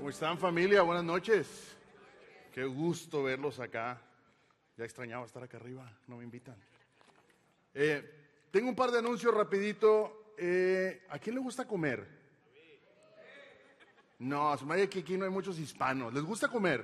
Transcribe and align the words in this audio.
¿Cómo 0.00 0.08
están 0.08 0.38
familia? 0.38 0.80
Buenas 0.80 1.04
noches. 1.04 1.76
Qué 2.54 2.64
gusto 2.64 3.22
verlos 3.22 3.60
acá. 3.60 4.00
Ya 4.74 4.86
extrañaba 4.86 5.26
estar 5.26 5.42
acá 5.42 5.58
arriba, 5.58 5.92
no 6.06 6.16
me 6.16 6.24
invitan. 6.24 6.56
Eh, 7.74 8.48
tengo 8.50 8.70
un 8.70 8.74
par 8.74 8.92
de 8.92 8.98
anuncios 9.00 9.34
rapidito. 9.34 10.32
Eh, 10.38 11.04
¿A 11.10 11.18
quién 11.18 11.34
le 11.34 11.42
gusta 11.42 11.66
comer? 11.68 12.08
No, 14.20 14.56
se 14.56 14.64
me 14.64 14.88
que 14.88 15.00
aquí 15.00 15.18
no 15.18 15.26
hay 15.26 15.30
muchos 15.30 15.58
hispanos. 15.58 16.14
¿Les 16.14 16.24
gusta 16.24 16.48
comer? 16.48 16.82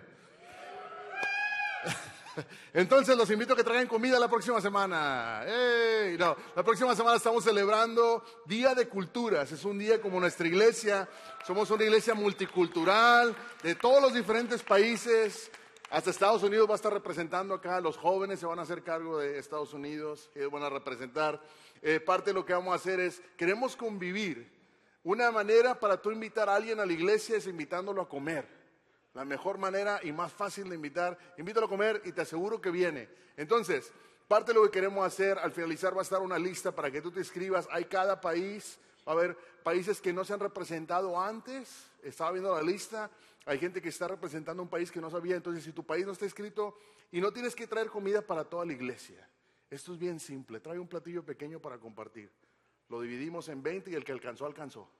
Entonces 2.72 3.16
los 3.16 3.30
invito 3.30 3.52
a 3.52 3.56
que 3.56 3.64
traigan 3.64 3.86
comida 3.86 4.18
la 4.18 4.28
próxima 4.28 4.60
semana. 4.60 5.44
La 5.44 6.62
próxima 6.64 6.94
semana 6.94 7.16
estamos 7.16 7.44
celebrando 7.44 8.24
Día 8.46 8.74
de 8.74 8.88
Culturas. 8.88 9.50
Es 9.52 9.64
un 9.64 9.78
día 9.78 10.00
como 10.00 10.20
nuestra 10.20 10.46
iglesia. 10.46 11.08
Somos 11.46 11.70
una 11.70 11.84
iglesia 11.84 12.14
multicultural 12.14 13.34
de 13.62 13.74
todos 13.74 14.02
los 14.02 14.14
diferentes 14.14 14.62
países. 14.62 15.50
Hasta 15.90 16.10
Estados 16.10 16.42
Unidos 16.42 16.68
va 16.68 16.72
a 16.72 16.76
estar 16.76 16.92
representando 16.92 17.54
acá. 17.54 17.80
Los 17.80 17.96
jóvenes 17.96 18.40
se 18.40 18.46
van 18.46 18.58
a 18.58 18.62
hacer 18.62 18.82
cargo 18.82 19.18
de 19.18 19.38
Estados 19.38 19.72
Unidos. 19.72 20.30
Ellos 20.34 20.50
van 20.50 20.62
a 20.62 20.70
representar. 20.70 21.40
Eh, 21.82 22.00
parte 22.00 22.30
de 22.30 22.34
lo 22.34 22.44
que 22.44 22.52
vamos 22.52 22.72
a 22.72 22.76
hacer 22.76 23.00
es, 23.00 23.22
queremos 23.36 23.76
convivir. 23.76 24.50
Una 25.04 25.30
manera 25.30 25.78
para 25.78 26.00
tú 26.02 26.10
invitar 26.10 26.48
a 26.48 26.56
alguien 26.56 26.80
a 26.80 26.86
la 26.86 26.92
iglesia 26.92 27.36
es 27.36 27.46
invitándolo 27.46 28.02
a 28.02 28.08
comer. 28.08 28.65
La 29.16 29.24
mejor 29.24 29.56
manera 29.56 29.98
y 30.02 30.12
más 30.12 30.30
fácil 30.30 30.68
de 30.68 30.74
invitar, 30.74 31.16
invítalo 31.38 31.64
a 31.64 31.70
comer 31.70 32.02
y 32.04 32.12
te 32.12 32.20
aseguro 32.20 32.60
que 32.60 32.70
viene. 32.70 33.08
Entonces, 33.38 33.90
parte 34.28 34.52
de 34.52 34.58
lo 34.58 34.64
que 34.64 34.70
queremos 34.70 35.06
hacer, 35.06 35.38
al 35.38 35.52
finalizar 35.52 35.94
va 35.96 36.00
a 36.00 36.02
estar 36.02 36.20
una 36.20 36.38
lista 36.38 36.70
para 36.70 36.90
que 36.90 37.00
tú 37.00 37.10
te 37.10 37.22
escribas. 37.22 37.66
Hay 37.70 37.86
cada 37.86 38.20
país, 38.20 38.78
va 39.08 39.12
a 39.12 39.14
haber 39.14 39.34
países 39.62 40.02
que 40.02 40.12
no 40.12 40.22
se 40.22 40.34
han 40.34 40.40
representado 40.40 41.18
antes. 41.18 41.86
Estaba 42.02 42.32
viendo 42.32 42.54
la 42.54 42.60
lista. 42.60 43.10
Hay 43.46 43.58
gente 43.58 43.80
que 43.80 43.88
está 43.88 44.06
representando 44.06 44.62
un 44.62 44.68
país 44.68 44.92
que 44.92 45.00
no 45.00 45.10
sabía. 45.10 45.34
Entonces, 45.34 45.64
si 45.64 45.72
tu 45.72 45.82
país 45.82 46.04
no 46.04 46.12
está 46.12 46.26
escrito 46.26 46.76
y 47.10 47.22
no 47.22 47.32
tienes 47.32 47.54
que 47.54 47.66
traer 47.66 47.88
comida 47.88 48.20
para 48.20 48.44
toda 48.44 48.66
la 48.66 48.74
iglesia. 48.74 49.26
Esto 49.70 49.94
es 49.94 49.98
bien 49.98 50.20
simple. 50.20 50.60
Trae 50.60 50.78
un 50.78 50.88
platillo 50.88 51.24
pequeño 51.24 51.58
para 51.58 51.78
compartir. 51.78 52.30
Lo 52.90 53.00
dividimos 53.00 53.48
en 53.48 53.62
20 53.62 53.92
y 53.92 53.94
el 53.94 54.04
que 54.04 54.12
alcanzó, 54.12 54.44
alcanzó. 54.44 54.90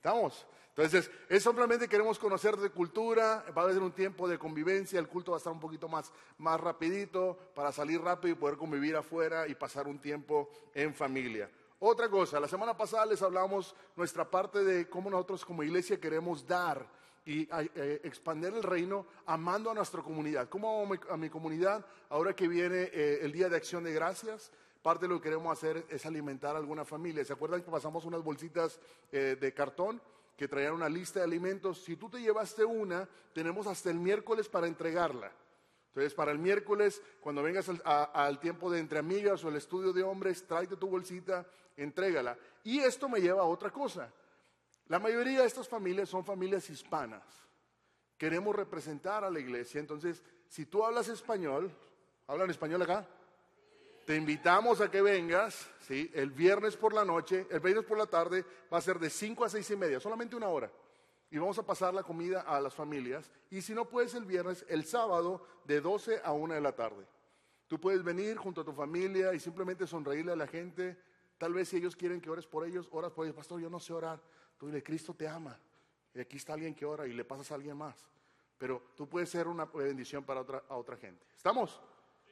¿Estamos? 0.00 0.46
Entonces, 0.70 1.10
es 1.28 1.42
simplemente 1.42 1.86
queremos 1.86 2.18
conocer 2.18 2.56
de 2.56 2.70
cultura, 2.70 3.44
va 3.54 3.68
a 3.68 3.70
ser 3.70 3.82
un 3.82 3.92
tiempo 3.92 4.26
de 4.26 4.38
convivencia, 4.38 4.98
el 4.98 5.08
culto 5.08 5.32
va 5.32 5.36
a 5.36 5.40
estar 5.40 5.52
un 5.52 5.60
poquito 5.60 5.90
más, 5.90 6.10
más 6.38 6.58
rapidito 6.58 7.36
para 7.54 7.70
salir 7.70 8.00
rápido 8.00 8.32
y 8.32 8.38
poder 8.38 8.56
convivir 8.56 8.96
afuera 8.96 9.46
y 9.46 9.54
pasar 9.54 9.86
un 9.86 9.98
tiempo 9.98 10.48
en 10.72 10.94
familia. 10.94 11.50
Otra 11.80 12.08
cosa, 12.08 12.40
la 12.40 12.48
semana 12.48 12.74
pasada 12.74 13.04
les 13.04 13.20
hablamos 13.20 13.74
nuestra 13.94 14.24
parte 14.24 14.64
de 14.64 14.88
cómo 14.88 15.10
nosotros 15.10 15.44
como 15.44 15.62
iglesia 15.62 16.00
queremos 16.00 16.46
dar 16.46 16.86
y 17.26 17.46
eh, 17.52 18.00
expandir 18.02 18.54
el 18.54 18.62
reino 18.62 19.04
amando 19.26 19.70
a 19.70 19.74
nuestra 19.74 20.00
comunidad. 20.00 20.48
¿Cómo 20.48 20.82
amo 20.82 20.94
a 21.10 21.16
mi 21.18 21.28
comunidad 21.28 21.84
ahora 22.08 22.34
que 22.34 22.48
viene 22.48 22.88
eh, 22.90 23.18
el 23.20 23.32
Día 23.32 23.50
de 23.50 23.56
Acción 23.58 23.84
de 23.84 23.92
Gracias? 23.92 24.50
Parte 24.82 25.04
de 25.04 25.08
lo 25.08 25.16
que 25.16 25.24
queremos 25.24 25.52
hacer 25.52 25.84
es 25.90 26.06
alimentar 26.06 26.56
a 26.56 26.58
alguna 26.58 26.84
familia. 26.84 27.24
¿Se 27.24 27.34
acuerdan 27.34 27.62
que 27.62 27.70
pasamos 27.70 28.04
unas 28.06 28.22
bolsitas 28.22 28.80
eh, 29.12 29.36
de 29.38 29.52
cartón 29.52 30.00
que 30.36 30.48
traían 30.48 30.72
una 30.72 30.88
lista 30.88 31.20
de 31.20 31.26
alimentos? 31.26 31.82
Si 31.82 31.96
tú 31.96 32.08
te 32.08 32.20
llevaste 32.20 32.64
una, 32.64 33.06
tenemos 33.34 33.66
hasta 33.66 33.90
el 33.90 33.98
miércoles 33.98 34.48
para 34.48 34.66
entregarla. 34.66 35.30
Entonces, 35.88 36.14
para 36.14 36.30
el 36.30 36.38
miércoles, 36.38 37.02
cuando 37.20 37.42
vengas 37.42 37.68
al, 37.84 38.40
tiempo 38.40 38.70
de 38.70 38.78
entre 38.78 39.00
amigas 39.00 39.44
o 39.44 39.48
el 39.48 39.56
estudio 39.56 39.92
de 39.92 40.02
hombres, 40.02 40.46
tráete 40.46 40.76
tu 40.76 40.88
bolsita, 40.88 41.44
entrégala. 41.76 42.38
Y 42.62 42.78
esto 42.78 43.08
me 43.08 43.20
lleva 43.20 43.40
a 43.40 43.46
otra 43.46 43.70
cosa. 43.70 44.10
La 44.86 44.98
mayoría 44.98 45.40
de 45.40 45.46
estas 45.46 45.68
familias 45.68 46.08
son 46.08 46.24
familias 46.24 46.70
hispanas. 46.70 47.24
Queremos 48.16 48.54
representar 48.54 49.24
a 49.24 49.30
la 49.30 49.40
iglesia. 49.40 49.80
Entonces, 49.80 50.22
si 50.48 50.64
tú 50.64 50.84
hablas 50.84 51.08
español, 51.08 51.70
¿hablan 52.28 52.50
español 52.50 52.82
acá? 52.82 53.06
Te 54.10 54.16
invitamos 54.16 54.80
a 54.80 54.90
que 54.90 55.02
vengas, 55.02 55.70
¿sí? 55.86 56.10
El 56.12 56.32
viernes 56.32 56.76
por 56.76 56.92
la 56.92 57.04
noche, 57.04 57.46
el 57.48 57.60
viernes 57.60 57.84
por 57.84 57.96
la 57.96 58.06
tarde 58.06 58.44
va 58.72 58.78
a 58.78 58.80
ser 58.80 58.98
de 58.98 59.08
5 59.08 59.44
a 59.44 59.48
6 59.48 59.70
y 59.70 59.76
media, 59.76 60.00
solamente 60.00 60.34
una 60.34 60.48
hora. 60.48 60.68
Y 61.30 61.38
vamos 61.38 61.56
a 61.60 61.62
pasar 61.64 61.94
la 61.94 62.02
comida 62.02 62.40
a 62.40 62.60
las 62.60 62.74
familias. 62.74 63.30
Y 63.50 63.62
si 63.62 63.72
no 63.72 63.88
puedes 63.88 64.12
el 64.16 64.24
viernes, 64.24 64.66
el 64.68 64.84
sábado 64.84 65.46
de 65.64 65.80
12 65.80 66.22
a 66.24 66.32
1 66.32 66.54
de 66.54 66.60
la 66.60 66.74
tarde. 66.74 67.06
Tú 67.68 67.78
puedes 67.80 68.02
venir 68.02 68.36
junto 68.36 68.62
a 68.62 68.64
tu 68.64 68.72
familia 68.72 69.32
y 69.32 69.38
simplemente 69.38 69.86
sonreírle 69.86 70.32
a 70.32 70.36
la 70.36 70.48
gente. 70.48 70.98
Tal 71.38 71.54
vez 71.54 71.68
si 71.68 71.76
ellos 71.76 71.94
quieren 71.94 72.20
que 72.20 72.30
ores 72.30 72.48
por 72.48 72.66
ellos, 72.66 72.88
oras 72.90 73.12
por 73.12 73.26
ellos. 73.26 73.36
Pastor, 73.36 73.60
yo 73.60 73.70
no 73.70 73.78
sé 73.78 73.92
orar. 73.92 74.20
Tú 74.58 74.66
dile, 74.66 74.82
Cristo 74.82 75.14
te 75.14 75.28
ama. 75.28 75.56
Y 76.14 76.18
aquí 76.18 76.36
está 76.36 76.54
alguien 76.54 76.74
que 76.74 76.84
ora 76.84 77.06
y 77.06 77.12
le 77.12 77.24
pasas 77.24 77.52
a 77.52 77.54
alguien 77.54 77.76
más. 77.76 78.08
Pero 78.58 78.90
tú 78.96 79.08
puedes 79.08 79.30
ser 79.30 79.46
una 79.46 79.66
bendición 79.66 80.24
para 80.24 80.40
otra, 80.40 80.64
a 80.68 80.74
otra 80.74 80.96
gente. 80.96 81.24
¿Estamos? 81.36 81.80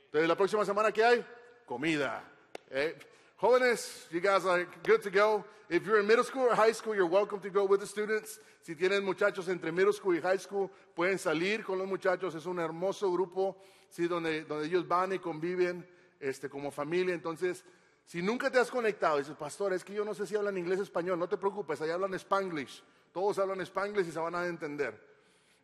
Entonces, 0.06 0.26
la 0.26 0.36
próxima 0.36 0.64
semana, 0.64 0.90
¿qué 0.90 1.04
hay? 1.04 1.26
Comida. 1.68 2.24
Eh, 2.70 2.94
jóvenes, 3.36 4.08
you 4.10 4.20
guys 4.20 4.44
are 4.46 4.66
good 4.82 5.02
to 5.02 5.10
go. 5.10 5.44
If 5.68 5.84
you're 5.84 6.00
in 6.00 6.06
middle 6.06 6.24
school 6.24 6.48
or 6.48 6.54
high 6.54 6.72
school, 6.72 6.94
you're 6.94 7.06
welcome 7.06 7.40
to 7.40 7.50
go 7.50 7.66
with 7.66 7.80
the 7.80 7.86
students. 7.86 8.40
Si 8.62 8.74
tienen 8.74 9.04
muchachos 9.04 9.48
entre 9.48 9.70
middle 9.70 9.92
school 9.92 10.16
y 10.16 10.20
high 10.20 10.38
school, 10.38 10.70
pueden 10.96 11.18
salir 11.18 11.62
con 11.62 11.78
los 11.78 11.86
muchachos. 11.86 12.34
Es 12.34 12.46
un 12.46 12.58
hermoso 12.58 13.12
grupo, 13.12 13.56
sí, 13.90 14.08
donde, 14.08 14.44
donde 14.44 14.66
ellos 14.66 14.88
van 14.88 15.12
y 15.12 15.18
conviven 15.18 15.86
este, 16.18 16.48
como 16.48 16.70
familia. 16.70 17.14
Entonces, 17.14 17.64
si 18.06 18.22
nunca 18.22 18.50
te 18.50 18.58
has 18.58 18.70
conectado, 18.70 19.18
dices, 19.18 19.36
pastor, 19.36 19.74
es 19.74 19.84
que 19.84 19.92
yo 19.92 20.04
no 20.06 20.14
sé 20.14 20.26
si 20.26 20.34
hablan 20.34 20.56
inglés 20.56 20.80
o 20.80 20.82
español, 20.82 21.18
no 21.18 21.28
te 21.28 21.36
preocupes, 21.36 21.82
ahí 21.82 21.90
hablan 21.90 22.14
spanglish. 22.14 22.82
Todos 23.12 23.38
hablan 23.38 23.60
spanglish 23.60 24.08
y 24.08 24.12
se 24.12 24.18
van 24.18 24.34
a 24.34 24.46
entender. 24.46 24.98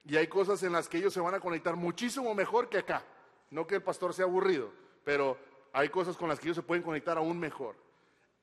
Y 0.04 0.16
hay 0.16 0.26
cosas 0.26 0.62
en 0.62 0.72
las 0.72 0.86
que 0.86 0.98
ellos 0.98 1.14
se 1.14 1.20
van 1.20 1.34
a 1.34 1.40
conectar 1.40 1.76
muchísimo 1.76 2.34
mejor 2.34 2.68
que 2.68 2.78
acá. 2.78 3.02
No 3.50 3.66
que 3.66 3.76
el 3.76 3.82
pastor 3.82 4.12
sea 4.12 4.26
aburrido, 4.26 4.70
pero 5.04 5.38
hay 5.74 5.88
cosas 5.88 6.16
con 6.16 6.28
las 6.28 6.38
que 6.38 6.46
ellos 6.46 6.56
se 6.56 6.62
pueden 6.62 6.84
conectar 6.84 7.18
aún 7.18 7.38
mejor. 7.38 7.74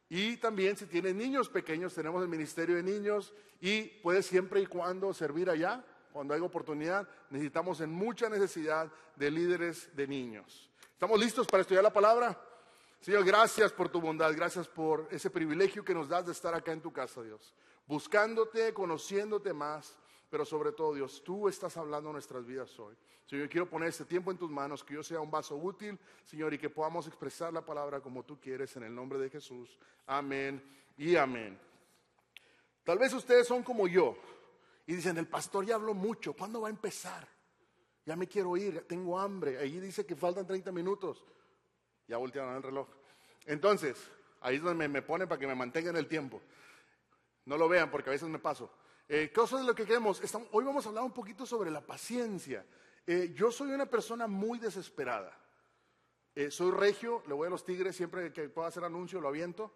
Y 0.10 0.36
también 0.36 0.76
si 0.76 0.86
tienen 0.86 1.18
niños 1.18 1.48
pequeños, 1.48 1.94
tenemos 1.96 2.22
el 2.22 2.28
Ministerio 2.28 2.76
de 2.76 2.84
Niños 2.84 3.34
y 3.62 3.84
puedes 3.84 4.26
siempre 4.26 4.60
y 4.60 4.66
cuando 4.66 5.14
servir 5.14 5.50
allá, 5.50 5.82
cuando 6.12 6.34
hay 6.34 6.42
oportunidad. 6.42 7.08
Necesitamos 7.30 7.80
en 7.80 7.90
mucha 7.90 8.28
necesidad 8.28 8.92
de 9.16 9.32
líderes 9.32 9.96
de 9.96 10.08
niños. 10.08 10.70
¿Estamos 10.92 11.18
listos 11.22 11.48
para 11.48 11.62
estudiar 11.62 11.86
la 11.86 11.94
palabra? 11.94 12.38
Señor, 13.00 13.24
gracias 13.24 13.72
por 13.72 13.88
tu 13.88 14.02
bondad, 14.02 14.36
gracias 14.36 14.68
por 14.68 15.08
ese 15.10 15.30
privilegio 15.30 15.86
que 15.86 15.94
nos 15.94 16.10
das 16.10 16.26
de 16.26 16.34
estar 16.34 16.54
acá 16.54 16.74
en 16.74 16.82
tu 16.82 16.92
casa, 16.92 17.24
Dios. 17.24 17.56
Buscándote, 17.88 18.74
conociéndote 18.74 19.54
más, 19.54 19.98
pero 20.32 20.46
sobre 20.46 20.72
todo, 20.72 20.94
Dios, 20.94 21.22
tú 21.26 21.50
estás 21.50 21.76
hablando 21.76 22.10
nuestras 22.14 22.46
vidas 22.46 22.80
hoy. 22.80 22.96
Señor, 23.26 23.50
quiero 23.50 23.70
poner 23.70 23.90
este 23.90 24.06
tiempo 24.06 24.32
en 24.32 24.38
tus 24.38 24.50
manos, 24.50 24.82
que 24.82 24.94
yo 24.94 25.04
sea 25.04 25.20
un 25.20 25.30
vaso 25.30 25.58
útil, 25.58 26.00
Señor, 26.24 26.54
y 26.54 26.58
que 26.58 26.70
podamos 26.70 27.06
expresar 27.06 27.52
la 27.52 27.66
palabra 27.66 28.00
como 28.00 28.24
tú 28.24 28.40
quieres 28.40 28.74
en 28.78 28.84
el 28.84 28.96
nombre 28.96 29.20
de 29.20 29.30
Jesús. 29.30 29.78
Amén 30.08 30.64
y 30.98 31.18
amén. 31.18 31.60
Tal 32.86 32.98
vez 32.98 33.14
ustedes 33.14 33.46
son 33.46 33.62
como 33.62 33.90
yo 33.90 34.16
y 34.88 34.96
dicen, 34.96 35.18
el 35.18 35.28
pastor 35.28 35.66
ya 35.66 35.76
habló 35.76 35.94
mucho, 35.94 36.32
¿cuándo 36.32 36.62
va 36.62 36.70
a 36.70 36.72
empezar? 36.72 37.28
Ya 38.06 38.16
me 38.16 38.26
quiero 38.26 38.56
ir, 38.56 38.88
tengo 38.88 39.20
hambre. 39.20 39.58
Ahí 39.58 39.82
dice 39.82 40.06
que 40.06 40.16
faltan 40.16 40.48
30 40.48 40.72
minutos. 40.72 41.26
Ya 42.08 42.16
voltearon 42.16 42.56
el 42.56 42.64
reloj. 42.64 42.88
Entonces, 43.48 44.10
ahí 44.40 44.56
es 44.56 44.62
donde 44.62 44.78
me, 44.78 44.88
me 44.88 45.02
ponen 45.02 45.28
para 45.28 45.40
que 45.40 45.46
me 45.46 45.56
mantengan 45.56 45.98
el 45.98 46.08
tiempo. 46.08 46.42
No 47.44 47.58
lo 47.58 47.68
vean 47.68 47.92
porque 47.92 48.10
a 48.10 48.14
veces 48.14 48.30
me 48.30 48.40
paso. 48.40 48.72
Eh, 49.14 49.30
cosas 49.30 49.60
de 49.60 49.66
lo 49.66 49.76
que 49.76 49.86
queremos. 49.86 50.22
hoy 50.54 50.64
vamos 50.64 50.86
a 50.86 50.88
hablar 50.88 51.04
un 51.04 51.12
poquito 51.12 51.46
sobre 51.46 51.70
la 51.70 51.86
paciencia. 51.86 52.66
Eh, 53.06 53.34
yo 53.36 53.52
soy 53.52 53.72
una 53.72 53.86
persona 53.86 54.26
muy 54.26 54.58
desesperada. 54.58 55.38
Eh, 56.34 56.50
soy 56.50 56.72
regio, 56.72 57.22
le 57.28 57.34
voy 57.34 57.48
a 57.48 57.50
los 57.50 57.66
tigres 57.66 57.94
siempre 57.94 58.32
que 58.32 58.48
pueda 58.48 58.70
hacer 58.70 58.86
anuncio, 58.86 59.20
lo 59.20 59.28
aviento. 59.28 59.74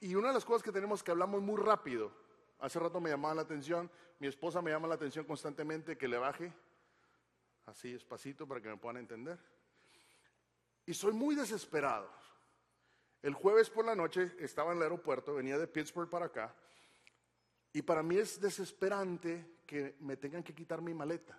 y 0.00 0.14
una 0.16 0.28
de 0.28 0.34
las 0.34 0.44
cosas 0.44 0.62
que 0.62 0.70
tenemos 0.70 1.02
que 1.02 1.12
hablamos 1.12 1.40
muy 1.40 1.58
rápido. 1.58 2.12
Hace 2.58 2.78
rato 2.78 3.00
me 3.00 3.08
llamaba 3.08 3.36
la 3.36 3.40
atención, 3.40 3.90
mi 4.18 4.26
esposa 4.26 4.60
me 4.60 4.70
llama 4.70 4.86
la 4.86 4.96
atención 4.96 5.24
constantemente 5.24 5.96
que 5.96 6.06
le 6.06 6.18
baje, 6.18 6.52
así 7.64 7.90
despacito 7.90 8.46
para 8.46 8.60
que 8.60 8.68
me 8.68 8.76
puedan 8.76 8.98
entender. 8.98 9.38
Y 10.84 10.92
soy 10.92 11.14
muy 11.14 11.36
desesperado. 11.36 12.10
El 13.22 13.32
jueves 13.32 13.70
por 13.70 13.86
la 13.86 13.94
noche 13.94 14.36
estaba 14.40 14.72
en 14.72 14.76
el 14.76 14.82
aeropuerto, 14.82 15.36
venía 15.36 15.56
de 15.56 15.66
Pittsburgh 15.66 16.10
para 16.10 16.26
acá, 16.26 16.54
y 17.74 17.82
para 17.82 18.04
mí 18.04 18.16
es 18.16 18.40
desesperante 18.40 19.58
que 19.66 19.96
me 19.98 20.16
tengan 20.16 20.44
que 20.44 20.54
quitar 20.54 20.80
mi 20.80 20.94
maleta. 20.94 21.36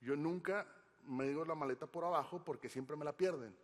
Yo 0.00 0.14
nunca 0.14 0.64
me 1.08 1.26
digo 1.26 1.44
la 1.44 1.56
maleta 1.56 1.86
por 1.86 2.04
abajo 2.04 2.44
porque 2.44 2.68
siempre 2.68 2.94
me 2.94 3.04
la 3.04 3.12
pierden. 3.12 3.54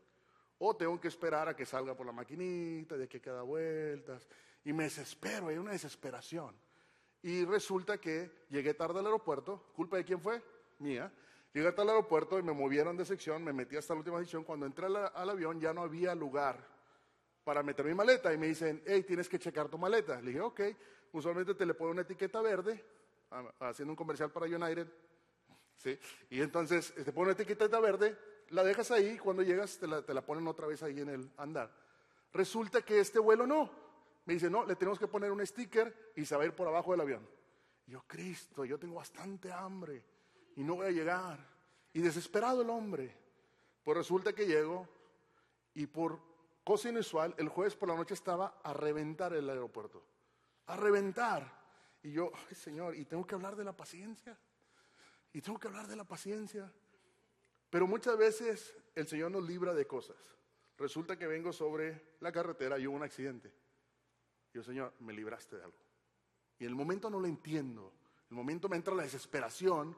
O 0.58 0.74
tengo 0.74 1.00
que 1.00 1.06
esperar 1.06 1.48
a 1.48 1.54
que 1.54 1.64
salga 1.64 1.96
por 1.96 2.04
la 2.04 2.10
maquinita, 2.10 2.96
de 2.96 3.08
que 3.08 3.20
queda 3.20 3.42
vueltas. 3.42 4.26
Y 4.64 4.72
me 4.72 4.84
desespero, 4.84 5.48
hay 5.48 5.56
una 5.56 5.70
desesperación. 5.70 6.56
Y 7.22 7.44
resulta 7.44 7.98
que 7.98 8.44
llegué 8.50 8.74
tarde 8.74 8.98
al 8.98 9.06
aeropuerto. 9.06 9.70
¿Culpa 9.76 9.96
de 9.96 10.04
quién 10.04 10.20
fue? 10.20 10.42
Mía. 10.80 11.12
Llegué 11.52 11.70
tarde 11.70 11.82
al 11.82 11.96
aeropuerto 11.96 12.40
y 12.40 12.42
me 12.42 12.52
movieron 12.52 12.96
de 12.96 13.04
sección, 13.04 13.44
me 13.44 13.52
metí 13.52 13.76
hasta 13.76 13.94
la 13.94 13.98
última 13.98 14.18
sección. 14.18 14.42
Cuando 14.42 14.66
entré 14.66 14.86
al, 14.86 14.96
al 14.96 15.30
avión 15.30 15.60
ya 15.60 15.72
no 15.72 15.82
había 15.82 16.12
lugar 16.16 16.58
para 17.44 17.62
meter 17.62 17.86
mi 17.86 17.94
maleta. 17.94 18.34
Y 18.34 18.36
me 18.36 18.48
dicen, 18.48 18.82
hey, 18.84 19.04
tienes 19.06 19.28
que 19.28 19.38
checar 19.38 19.68
tu 19.68 19.78
maleta. 19.78 20.20
Le 20.20 20.32
dije, 20.32 20.40
ok 20.40 20.60
usualmente 21.18 21.54
te 21.54 21.66
le 21.66 21.74
pone 21.74 21.92
una 21.92 22.02
etiqueta 22.02 22.40
verde 22.42 22.84
haciendo 23.60 23.92
un 23.92 23.96
comercial 23.96 24.30
para 24.30 24.46
United. 24.46 24.86
¿sí? 25.76 25.98
Y 26.30 26.40
entonces 26.40 26.94
te 26.94 27.12
pone 27.12 27.30
una 27.30 27.32
etiqueta 27.32 27.80
verde, 27.80 28.16
la 28.50 28.62
dejas 28.64 28.90
ahí, 28.90 29.18
cuando 29.18 29.42
llegas 29.42 29.78
te 29.78 29.86
la, 29.86 30.02
te 30.02 30.14
la 30.14 30.24
ponen 30.24 30.46
otra 30.46 30.66
vez 30.66 30.82
ahí 30.82 31.00
en 31.00 31.08
el 31.08 31.30
andar. 31.36 31.70
Resulta 32.32 32.82
que 32.82 33.00
este 33.00 33.18
vuelo 33.18 33.46
no. 33.46 33.70
Me 34.26 34.34
dice, 34.34 34.48
no, 34.48 34.64
le 34.64 34.74
tenemos 34.76 34.98
que 34.98 35.06
poner 35.06 35.30
un 35.30 35.46
sticker 35.46 36.12
y 36.16 36.24
se 36.24 36.36
va 36.36 36.42
a 36.42 36.46
ir 36.46 36.54
por 36.54 36.66
abajo 36.66 36.92
del 36.92 37.00
avión. 37.02 37.28
yo, 37.86 38.02
Cristo, 38.06 38.64
yo 38.64 38.78
tengo 38.78 38.94
bastante 38.96 39.52
hambre 39.52 40.02
y 40.56 40.64
no 40.64 40.76
voy 40.76 40.86
a 40.86 40.90
llegar. 40.90 41.38
Y 41.92 42.00
desesperado 42.00 42.62
el 42.62 42.70
hombre. 42.70 43.14
Pues 43.84 43.98
resulta 43.98 44.32
que 44.32 44.46
llego 44.46 44.88
y 45.74 45.86
por 45.86 46.18
cosa 46.64 46.88
inusual, 46.88 47.34
el 47.36 47.48
jueves 47.48 47.76
por 47.76 47.88
la 47.90 47.94
noche 47.94 48.14
estaba 48.14 48.58
a 48.62 48.72
reventar 48.72 49.34
el 49.34 49.48
aeropuerto. 49.50 50.02
A 50.66 50.76
reventar. 50.76 51.62
Y 52.02 52.12
yo, 52.12 52.32
ay 52.34 52.54
Señor, 52.54 52.96
y 52.96 53.04
tengo 53.04 53.26
que 53.26 53.34
hablar 53.34 53.56
de 53.56 53.64
la 53.64 53.76
paciencia. 53.76 54.38
Y 55.32 55.40
tengo 55.40 55.58
que 55.58 55.68
hablar 55.68 55.86
de 55.86 55.96
la 55.96 56.04
paciencia. 56.04 56.72
Pero 57.70 57.86
muchas 57.86 58.16
veces 58.16 58.74
el 58.94 59.08
Señor 59.08 59.30
nos 59.30 59.42
libra 59.42 59.74
de 59.74 59.86
cosas. 59.86 60.16
Resulta 60.78 61.18
que 61.18 61.26
vengo 61.26 61.52
sobre 61.52 62.16
la 62.20 62.32
carretera 62.32 62.78
y 62.78 62.86
hubo 62.86 62.96
un 62.96 63.02
accidente. 63.02 63.52
Y 64.52 64.56
yo, 64.56 64.62
Señor, 64.62 64.92
me 65.00 65.12
libraste 65.12 65.56
de 65.56 65.64
algo. 65.64 65.78
Y 66.58 66.64
en 66.64 66.70
el 66.70 66.76
momento 66.76 67.10
no 67.10 67.20
lo 67.20 67.26
entiendo. 67.26 67.92
En 68.30 68.30
el 68.30 68.36
momento 68.36 68.68
me 68.68 68.76
entra 68.76 68.94
la 68.94 69.02
desesperación 69.02 69.96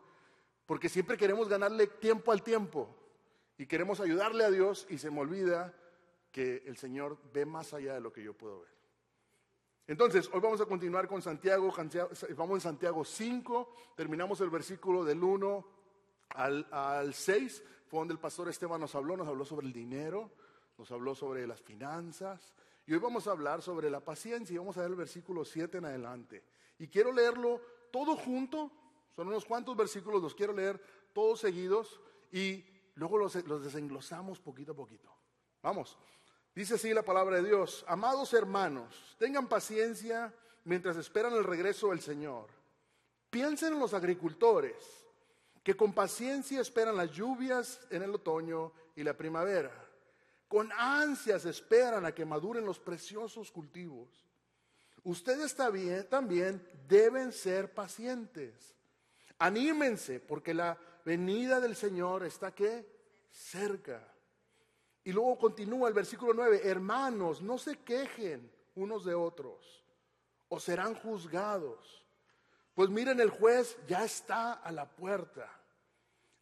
porque 0.65 0.89
siempre 0.89 1.17
queremos 1.17 1.49
ganarle 1.49 1.87
tiempo 1.87 2.33
al 2.33 2.43
tiempo 2.43 2.95
y 3.57 3.67
queremos 3.67 4.01
ayudarle 4.01 4.45
a 4.45 4.51
Dios 4.51 4.87
y 4.91 4.99
se 4.99 5.11
me 5.11 5.21
olvida 5.21 5.75
que 6.33 6.63
el 6.67 6.77
Señor 6.77 7.19
ve 7.33 7.47
más 7.47 7.73
allá 7.73 7.95
de 7.95 8.01
lo 8.01 8.13
que 8.13 8.23
yo 8.23 8.35
puedo 8.35 8.61
ver. 8.61 8.76
Entonces, 9.89 10.29
hoy 10.33 10.41
vamos 10.41 10.61
a 10.61 10.67
continuar 10.67 11.07
con 11.07 11.23
Santiago, 11.23 11.73
vamos 12.37 12.57
en 12.57 12.61
Santiago 12.61 13.05
5, 13.05 13.73
terminamos 13.95 14.41
el 14.41 14.51
versículo 14.51 15.05
del 15.05 15.23
1 15.23 15.67
al, 16.31 16.67
al 16.73 17.15
6, 17.15 17.63
fue 17.87 18.01
donde 18.01 18.15
el 18.15 18.19
pastor 18.19 18.49
Esteban 18.49 18.81
nos 18.81 18.97
habló, 18.97 19.17
nos 19.17 19.29
habló 19.29 19.45
sobre 19.45 19.69
el 19.69 19.73
dinero, 19.73 20.33
nos 20.77 20.91
habló 20.91 21.15
sobre 21.15 21.47
las 21.47 21.61
finanzas, 21.61 22.53
y 22.85 22.95
hoy 22.95 22.99
vamos 22.99 23.29
a 23.29 23.31
hablar 23.31 23.63
sobre 23.63 23.89
la 23.89 24.01
paciencia 24.01 24.55
y 24.55 24.59
vamos 24.59 24.77
a 24.77 24.81
ver 24.81 24.91
el 24.91 24.97
versículo 24.97 25.45
7 25.45 25.79
en 25.79 25.85
adelante. 25.85 26.43
Y 26.81 26.89
quiero 26.89 27.13
leerlo 27.13 27.61
todo 27.93 28.17
junto, 28.17 28.73
son 29.15 29.29
unos 29.29 29.45
cuantos 29.45 29.77
versículos, 29.77 30.21
los 30.21 30.35
quiero 30.35 30.53
leer 30.53 30.81
todos 31.13 31.41
seguidos 31.41 32.01
y 32.33 32.65
luego 32.97 33.19
los, 33.19 33.37
los 33.47 33.63
desenglosamos 33.63 34.41
poquito 34.41 34.73
a 34.73 34.77
poquito. 34.77 35.13
Vamos. 35.63 35.97
Dice 36.57 36.77
así 36.77 36.95
la 36.95 37.03
palabra 37.03 37.37
de 37.37 37.47
Dios, 37.47 37.85
amados 37.87 38.33
hermanos, 38.33 39.15
tengan 39.19 39.47
paciencia 39.47 40.33
mientras 40.65 40.97
esperan 40.97 41.35
el 41.35 41.45
regreso 41.45 41.91
del 41.91 42.01
Señor. 42.01 42.47
Piensen 43.29 43.75
en 43.75 43.79
los 43.79 43.93
agricultores 43.93 44.75
que 45.63 45.77
con 45.77 45.93
paciencia 45.93 46.63
esperan 46.63 46.97
las 46.97 47.13
lluvias 47.13 47.79
en 47.91 48.03
el 48.03 48.15
otoño 48.15 48.73
y 48.95 49.03
la 49.03 49.15
primavera. 49.15 49.71
Con 50.49 50.73
ansias 50.73 51.45
esperan 51.45 52.07
a 52.07 52.13
que 52.13 52.25
maduren 52.25 52.65
los 52.65 52.79
preciosos 52.79 53.53
cultivos. 53.53 54.09
Ustedes 55.05 55.55
también 55.55 56.67
deben 56.89 57.33
ser 57.33 57.75
pacientes. 57.75 58.75
Anímense 59.39 60.21
porque 60.21 60.55
la 60.55 60.79
venida 61.05 61.61
del 61.61 61.77
Señor 61.77 62.25
está 62.25 62.55
que 62.55 62.87
cerca. 63.31 64.16
Y 65.07 65.13
luego 65.13 65.39
continúa 65.39 65.87
el 65.87 65.95
versículo 65.95 66.35
9, 66.35 66.63
hermanos, 66.65 67.41
no 67.41 67.59
se 67.59 67.79
quejen 67.79 68.51
unos 68.75 69.05
de 69.05 69.15
otros 69.15 69.85
o 70.49 70.59
serán 70.59 70.97
juzgados. 70.97 72.05
Pues 72.75 72.91
miren, 72.91 73.21
el 73.21 73.31
juez 73.31 73.79
ya 73.87 74.05
está 74.05 74.55
a 74.55 74.73
la 74.73 74.85
puerta. 74.85 75.49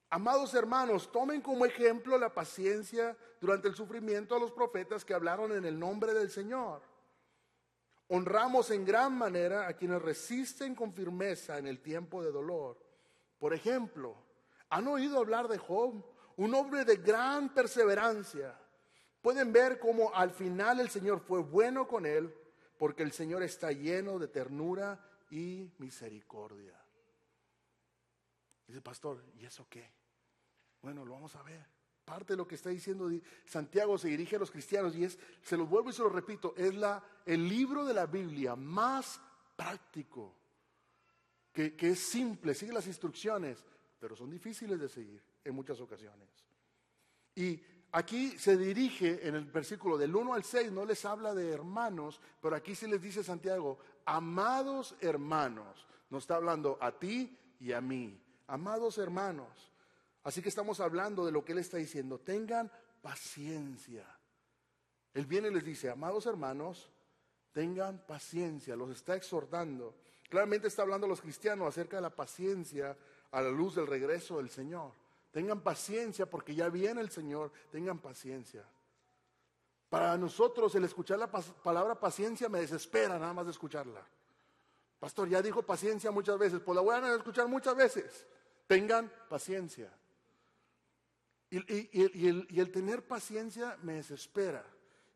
Amados 0.08 0.54
hermanos, 0.54 1.12
tomen 1.12 1.42
como 1.42 1.66
ejemplo 1.66 2.16
la 2.16 2.32
paciencia 2.32 3.14
durante 3.38 3.68
el 3.68 3.74
sufrimiento 3.74 4.34
a 4.34 4.40
los 4.40 4.50
profetas 4.50 5.04
que 5.04 5.12
hablaron 5.12 5.52
en 5.52 5.66
el 5.66 5.78
nombre 5.78 6.14
del 6.14 6.30
Señor. 6.30 6.80
Honramos 8.08 8.70
en 8.70 8.86
gran 8.86 9.12
manera 9.12 9.68
a 9.68 9.74
quienes 9.74 10.00
resisten 10.00 10.74
con 10.74 10.90
firmeza 10.90 11.58
en 11.58 11.66
el 11.66 11.82
tiempo 11.82 12.22
de 12.22 12.32
dolor. 12.32 12.78
Por 13.38 13.52
ejemplo, 13.52 14.16
¿han 14.70 14.88
oído 14.88 15.18
hablar 15.18 15.48
de 15.48 15.58
Job? 15.58 16.13
Un 16.36 16.54
hombre 16.54 16.84
de 16.84 16.96
gran 16.96 17.52
perseverancia. 17.52 18.58
Pueden 19.20 19.52
ver 19.52 19.78
cómo 19.78 20.14
al 20.14 20.30
final 20.30 20.80
el 20.80 20.90
Señor 20.90 21.20
fue 21.20 21.40
bueno 21.40 21.86
con 21.86 22.06
él, 22.06 22.34
porque 22.78 23.02
el 23.02 23.12
Señor 23.12 23.42
está 23.42 23.72
lleno 23.72 24.18
de 24.18 24.28
ternura 24.28 25.00
y 25.30 25.70
misericordia. 25.78 26.78
Dice, 28.66 28.80
pastor, 28.80 29.24
¿y 29.38 29.44
eso 29.44 29.66
qué? 29.68 29.90
Bueno, 30.82 31.04
lo 31.04 31.14
vamos 31.14 31.34
a 31.36 31.42
ver. 31.42 31.64
Parte 32.04 32.34
de 32.34 32.36
lo 32.36 32.46
que 32.46 32.56
está 32.56 32.68
diciendo 32.68 33.10
Santiago 33.46 33.96
se 33.96 34.08
dirige 34.08 34.36
a 34.36 34.38
los 34.38 34.50
cristianos 34.50 34.94
y 34.94 35.04
es, 35.04 35.18
se 35.42 35.56
los 35.56 35.68
vuelvo 35.68 35.88
y 35.88 35.94
se 35.94 36.02
lo 36.02 36.10
repito, 36.10 36.52
es 36.56 36.74
la, 36.74 37.02
el 37.24 37.48
libro 37.48 37.86
de 37.86 37.94
la 37.94 38.04
Biblia 38.04 38.56
más 38.56 39.18
práctico, 39.56 40.34
que 41.50 41.74
es 41.78 42.00
simple, 42.00 42.52
sigue 42.54 42.74
las 42.74 42.86
instrucciones, 42.86 43.64
pero 43.98 44.16
son 44.16 44.28
difíciles 44.28 44.78
de 44.78 44.88
seguir 44.88 45.33
en 45.44 45.54
muchas 45.54 45.80
ocasiones. 45.80 46.28
Y 47.34 47.60
aquí 47.92 48.38
se 48.38 48.56
dirige 48.56 49.26
en 49.26 49.34
el 49.34 49.44
versículo 49.44 49.98
del 49.98 50.14
1 50.14 50.34
al 50.34 50.44
6, 50.44 50.72
no 50.72 50.84
les 50.84 51.04
habla 51.04 51.34
de 51.34 51.50
hermanos, 51.50 52.20
pero 52.40 52.56
aquí 52.56 52.74
sí 52.74 52.86
les 52.86 53.02
dice 53.02 53.22
Santiago, 53.22 53.78
amados 54.04 54.96
hermanos, 55.00 55.86
nos 56.10 56.24
está 56.24 56.36
hablando 56.36 56.78
a 56.80 56.92
ti 56.92 57.38
y 57.60 57.72
a 57.72 57.80
mí, 57.80 58.20
amados 58.46 58.98
hermanos. 58.98 59.72
Así 60.22 60.40
que 60.40 60.48
estamos 60.48 60.80
hablando 60.80 61.26
de 61.26 61.32
lo 61.32 61.44
que 61.44 61.52
él 61.52 61.58
está 61.58 61.76
diciendo, 61.76 62.18
tengan 62.18 62.70
paciencia. 63.02 64.06
Él 65.12 65.26
viene 65.26 65.48
y 65.48 65.54
les 65.54 65.64
dice, 65.64 65.90
amados 65.90 66.26
hermanos, 66.26 66.90
tengan 67.52 68.04
paciencia, 68.06 68.74
los 68.74 68.90
está 68.90 69.14
exhortando. 69.14 69.94
Claramente 70.28 70.66
está 70.66 70.82
hablando 70.82 71.06
a 71.06 71.10
los 71.10 71.20
cristianos 71.20 71.68
acerca 71.68 71.96
de 71.96 72.02
la 72.02 72.10
paciencia 72.10 72.96
a 73.30 73.40
la 73.40 73.50
luz 73.50 73.74
del 73.74 73.86
regreso 73.86 74.38
del 74.38 74.48
Señor. 74.48 74.92
Tengan 75.34 75.62
paciencia 75.62 76.26
porque 76.30 76.54
ya 76.54 76.68
viene 76.68 77.00
el 77.00 77.10
Señor. 77.10 77.50
Tengan 77.72 77.98
paciencia. 77.98 78.64
Para 79.88 80.16
nosotros 80.16 80.72
el 80.76 80.84
escuchar 80.84 81.18
la 81.18 81.28
palabra 81.28 81.98
paciencia 81.98 82.48
me 82.48 82.60
desespera 82.60 83.18
nada 83.18 83.32
más 83.32 83.44
de 83.44 83.50
escucharla. 83.50 84.06
Pastor, 85.00 85.28
ya 85.28 85.42
dijo 85.42 85.64
paciencia 85.64 86.12
muchas 86.12 86.38
veces, 86.38 86.60
pues 86.60 86.76
la 86.76 86.82
voy 86.82 86.94
a 86.94 87.16
escuchar 87.16 87.48
muchas 87.48 87.74
veces. 87.74 88.24
Tengan 88.68 89.10
paciencia. 89.28 89.92
Y, 91.50 92.60
el, 92.60 92.70
tener 92.70 93.04
paciencia 93.04 93.76
me 93.82 93.94
desespera. 93.94 94.64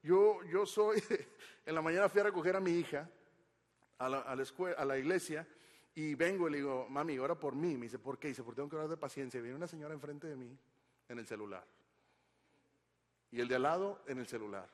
Yo, 0.02 0.42
yo 0.50 0.66
soy, 0.66 1.00
en 1.64 1.76
la 1.76 1.80
mañana 1.80 2.08
fui 2.08 2.22
a 2.22 2.24
recoger 2.24 2.56
a 2.56 2.60
mi 2.60 2.72
hija 2.72 3.08
a 3.98 4.08
la, 4.08 4.18
a 4.22 4.34
la, 4.34 4.42
escuela, 4.42 4.76
a 4.78 4.84
la 4.84 4.98
iglesia 4.98 5.46
y 5.98 6.14
vengo 6.14 6.46
y 6.46 6.52
le 6.52 6.58
digo, 6.58 6.86
mami, 6.88 7.18
ora 7.18 7.34
por 7.34 7.56
mí. 7.56 7.76
Me 7.76 7.86
dice, 7.86 7.98
¿por 7.98 8.20
qué? 8.20 8.28
Dice, 8.28 8.44
porque 8.44 8.58
tengo 8.58 8.68
que 8.68 8.76
orar 8.76 8.88
de 8.88 8.96
paciencia. 8.96 9.40
Viene 9.40 9.56
una 9.56 9.66
señora 9.66 9.94
enfrente 9.94 10.28
de 10.28 10.36
mí 10.36 10.56
en 11.08 11.18
el 11.18 11.26
celular. 11.26 11.66
Y 13.32 13.40
el 13.40 13.48
de 13.48 13.56
al 13.56 13.62
lado 13.62 14.00
en 14.06 14.18
el 14.18 14.28
celular. 14.28 14.68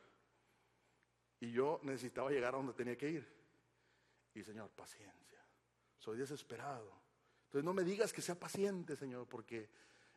Y 1.41 1.51
yo 1.51 1.81
necesitaba 1.83 2.31
llegar 2.31 2.53
a 2.53 2.59
donde 2.59 2.75
tenía 2.75 2.99
que 2.99 3.09
ir. 3.09 3.27
Y 4.35 4.43
Señor, 4.43 4.69
paciencia. 4.77 5.43
Soy 5.99 6.19
desesperado. 6.19 6.93
Entonces 7.47 7.65
no 7.65 7.73
me 7.73 7.85
digas 7.85 8.13
que 8.13 8.21
sea 8.21 8.35
paciente, 8.35 8.95
Señor, 8.95 9.27
porque 9.27 9.71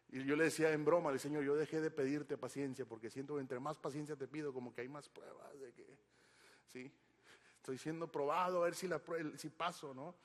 y 0.09 0.25
yo 0.25 0.35
le 0.35 0.43
decía 0.43 0.73
en 0.73 0.83
broma 0.83 1.09
al 1.09 1.19
Señor, 1.21 1.45
yo 1.45 1.55
dejé 1.55 1.79
de 1.79 1.89
pedirte 1.89 2.37
paciencia 2.37 2.85
porque 2.85 3.09
siento 3.09 3.35
que 3.35 3.41
entre 3.41 3.61
más 3.61 3.77
paciencia 3.77 4.17
te 4.17 4.27
pido, 4.27 4.51
como 4.51 4.73
que 4.73 4.81
hay 4.81 4.89
más 4.89 5.07
pruebas 5.07 5.57
de 5.57 5.71
que, 5.71 5.85
sí, 6.67 6.91
estoy 7.55 7.77
siendo 7.77 8.11
probado 8.11 8.61
a 8.61 8.65
ver 8.65 8.75
si, 8.75 8.89
la, 8.89 9.01
si 9.37 9.49
paso, 9.49 9.93
¿no? 9.93 10.15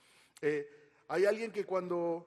Eh, 0.40 0.82
hay 1.08 1.26
alguien 1.26 1.52
que 1.52 1.64
cuando 1.64 2.26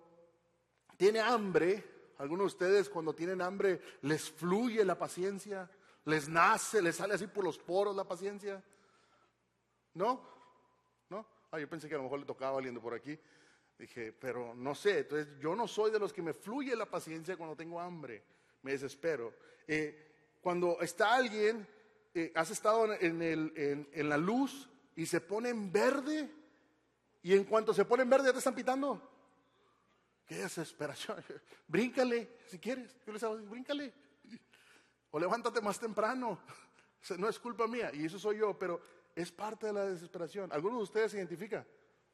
tiene 0.97 1.19
hambre, 1.19 1.83
algunos 2.19 2.43
de 2.43 2.65
ustedes 2.65 2.89
cuando 2.89 3.13
tienen 3.13 3.41
hambre 3.41 3.81
les 4.01 4.29
fluye 4.29 4.85
la 4.85 4.97
paciencia, 4.97 5.69
les 6.05 6.29
nace, 6.29 6.81
les 6.81 6.95
sale 6.95 7.15
así 7.15 7.27
por 7.27 7.43
los 7.43 7.57
poros 7.57 7.95
la 7.95 8.03
paciencia. 8.03 8.63
¿No? 9.95 10.21
¿No? 11.09 11.25
Ah, 11.51 11.59
yo 11.59 11.69
pensé 11.69 11.87
que 11.89 11.95
a 11.95 11.97
lo 11.97 12.03
mejor 12.03 12.19
le 12.19 12.25
tocaba 12.25 12.57
alguien 12.57 12.79
por 12.79 12.93
aquí. 12.93 13.17
Dije, 13.77 14.13
pero 14.13 14.55
no 14.55 14.73
sé, 14.73 14.99
entonces 14.99 15.27
yo 15.39 15.55
no 15.55 15.67
soy 15.67 15.91
de 15.91 15.99
los 15.99 16.13
que 16.13 16.21
me 16.21 16.33
fluye 16.33 16.75
la 16.75 16.85
paciencia 16.85 17.35
cuando 17.35 17.55
tengo 17.55 17.79
hambre, 17.79 18.23
me 18.61 18.71
desespero. 18.71 19.33
Eh, 19.67 20.37
cuando 20.39 20.79
está 20.79 21.15
alguien, 21.15 21.67
eh, 22.13 22.31
has 22.35 22.51
estado 22.51 22.93
en 22.93 24.09
la 24.09 24.17
luz 24.17 24.69
y 24.95 25.05
se 25.05 25.19
pone 25.19 25.49
en 25.49 25.71
verde, 25.73 26.29
y 27.25 27.33
en 27.33 27.43
cuanto 27.43 27.73
se 27.73 27.85
ponen 27.85 28.07
verde, 28.07 28.27
ya 28.27 28.33
te 28.33 28.37
están 28.37 28.53
pitando. 28.53 29.01
Qué 30.27 30.35
desesperación. 30.35 31.23
Bríncale, 31.67 32.37
si 32.45 32.59
quieres. 32.59 32.95
Yo 33.03 33.13
les 33.13 33.23
hago, 33.23 33.37
bríncale. 33.37 33.91
O 35.09 35.17
levántate 35.17 35.59
más 35.59 35.79
temprano. 35.79 36.39
No 37.17 37.29
es 37.29 37.37
culpa 37.37 37.67
mía, 37.67 37.91
y 37.93 38.05
eso 38.05 38.17
soy 38.17 38.39
yo, 38.39 38.57
pero 38.57 38.81
es 39.13 39.31
parte 39.31 39.67
de 39.67 39.73
la 39.73 39.85
desesperación. 39.85 40.51
¿Alguno 40.51 40.77
de 40.77 40.83
ustedes 40.83 41.11
se 41.11 41.17
identifica? 41.17 41.63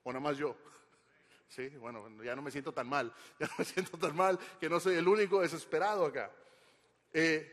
¿O 0.04 0.12
nada 0.12 0.22
más 0.22 0.38
yo? 0.38 0.56
Sí, 1.48 1.68
bueno, 1.70 2.08
ya 2.24 2.34
no 2.34 2.42
me 2.42 2.52
siento 2.52 2.74
tan 2.74 2.88
mal, 2.88 3.14
ya 3.40 3.48
no 3.48 3.54
me 3.58 3.66
siento 3.66 3.98
tan 3.98 4.16
mal 4.16 4.40
que 4.60 4.70
no 4.70 4.80
soy 4.80 4.96
el 4.96 5.08
único 5.08 5.42
desesperado 5.42 6.06
acá. 6.06 6.32
Eh, 7.14 7.50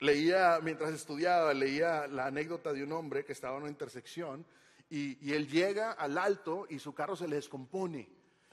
leía, 0.00 0.58
mientras 0.62 0.92
estudiaba, 0.92 1.54
leía 1.54 2.08
la 2.08 2.26
anécdota 2.26 2.72
de 2.72 2.82
un 2.82 2.92
hombre 2.92 3.24
que 3.24 3.32
estaba 3.32 3.56
en 3.56 3.62
una 3.62 3.70
intersección 3.70 4.44
y, 4.90 5.32
él 5.32 5.48
llega 5.48 5.92
al 5.92 6.16
alto 6.18 6.66
y 6.68 6.78
su 6.78 6.94
carro 6.94 7.16
se 7.16 7.26
le 7.26 7.36
descompone. 7.36 8.08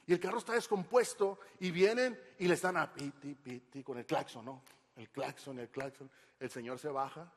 Y 0.08 0.14
el 0.14 0.20
carro 0.20 0.40
está 0.40 0.54
descompuesto 0.54 1.40
y 1.60 1.72
vienen 1.72 2.20
y 2.40 2.48
le 2.48 2.56
están 2.56 2.78
a 2.78 2.92
piti, 2.92 3.36
piti 3.36 3.84
con 3.84 3.98
el 3.98 4.06
claxon, 4.06 4.46
¿no? 4.46 4.64
El 4.96 5.10
claxon, 5.10 5.60
el 5.60 5.70
claxon. 5.70 6.10
El 6.40 6.50
señor 6.50 6.80
se 6.80 6.90
baja 6.90 7.32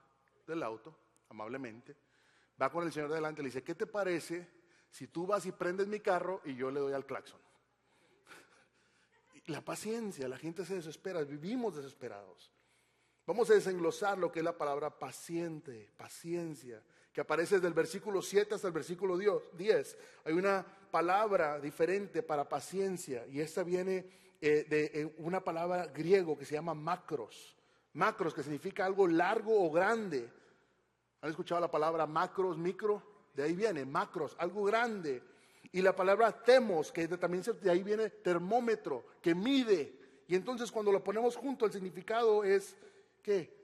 del 0.46 0.62
auto, 0.62 0.96
amablemente, 1.28 1.94
va 2.60 2.70
con 2.70 2.84
el 2.84 2.92
señor 2.92 3.12
delante 3.12 3.42
y 3.42 3.44
le 3.44 3.48
dice, 3.48 3.62
¿qué 3.62 3.74
te 3.74 3.86
parece 3.86 4.48
si 4.90 5.08
tú 5.08 5.26
vas 5.26 5.44
y 5.46 5.52
prendes 5.52 5.86
mi 5.86 6.00
carro 6.00 6.40
y 6.44 6.54
yo 6.54 6.70
le 6.70 6.80
doy 6.80 6.92
al 6.92 7.04
claxon? 7.04 7.40
La 9.46 9.60
paciencia, 9.60 10.26
la 10.26 10.38
gente 10.38 10.64
se 10.64 10.76
desespera, 10.76 11.22
vivimos 11.22 11.76
desesperados. 11.76 12.50
Vamos 13.26 13.50
a 13.50 13.54
desenglosar 13.54 14.16
lo 14.16 14.32
que 14.32 14.40
es 14.40 14.44
la 14.44 14.56
palabra 14.56 14.98
paciente, 14.98 15.90
paciencia, 15.96 16.82
que 17.14 17.20
aparece 17.20 17.54
desde 17.54 17.68
el 17.68 17.74
versículo 17.74 18.20
7 18.20 18.56
hasta 18.56 18.66
el 18.66 18.72
versículo 18.72 19.16
10. 19.16 19.98
Hay 20.24 20.32
una 20.32 20.66
palabra 20.90 21.60
diferente 21.60 22.24
para 22.24 22.48
paciencia 22.48 23.24
y 23.28 23.40
esta 23.40 23.62
viene 23.62 24.04
eh, 24.40 24.66
de 24.68 24.90
eh, 24.92 25.14
una 25.18 25.42
palabra 25.42 25.86
griego 25.86 26.36
que 26.36 26.44
se 26.44 26.54
llama 26.54 26.74
macros. 26.74 27.56
Macros, 27.92 28.34
que 28.34 28.42
significa 28.42 28.84
algo 28.84 29.06
largo 29.06 29.64
o 29.64 29.70
grande. 29.70 30.28
¿Han 31.20 31.30
escuchado 31.30 31.60
la 31.60 31.70
palabra 31.70 32.04
macros, 32.04 32.58
micro? 32.58 33.30
De 33.32 33.44
ahí 33.44 33.54
viene, 33.54 33.84
macros, 33.84 34.34
algo 34.40 34.64
grande. 34.64 35.22
Y 35.70 35.82
la 35.82 35.94
palabra 35.94 36.42
temos, 36.42 36.90
que 36.90 37.06
también 37.06 37.44
de 37.62 37.70
ahí 37.70 37.84
viene 37.84 38.10
termómetro, 38.10 39.06
que 39.22 39.36
mide. 39.36 40.24
Y 40.26 40.34
entonces 40.34 40.72
cuando 40.72 40.90
lo 40.90 41.04
ponemos 41.04 41.36
junto, 41.36 41.64
el 41.64 41.72
significado 41.72 42.42
es 42.42 42.76
¿qué? 43.22 43.56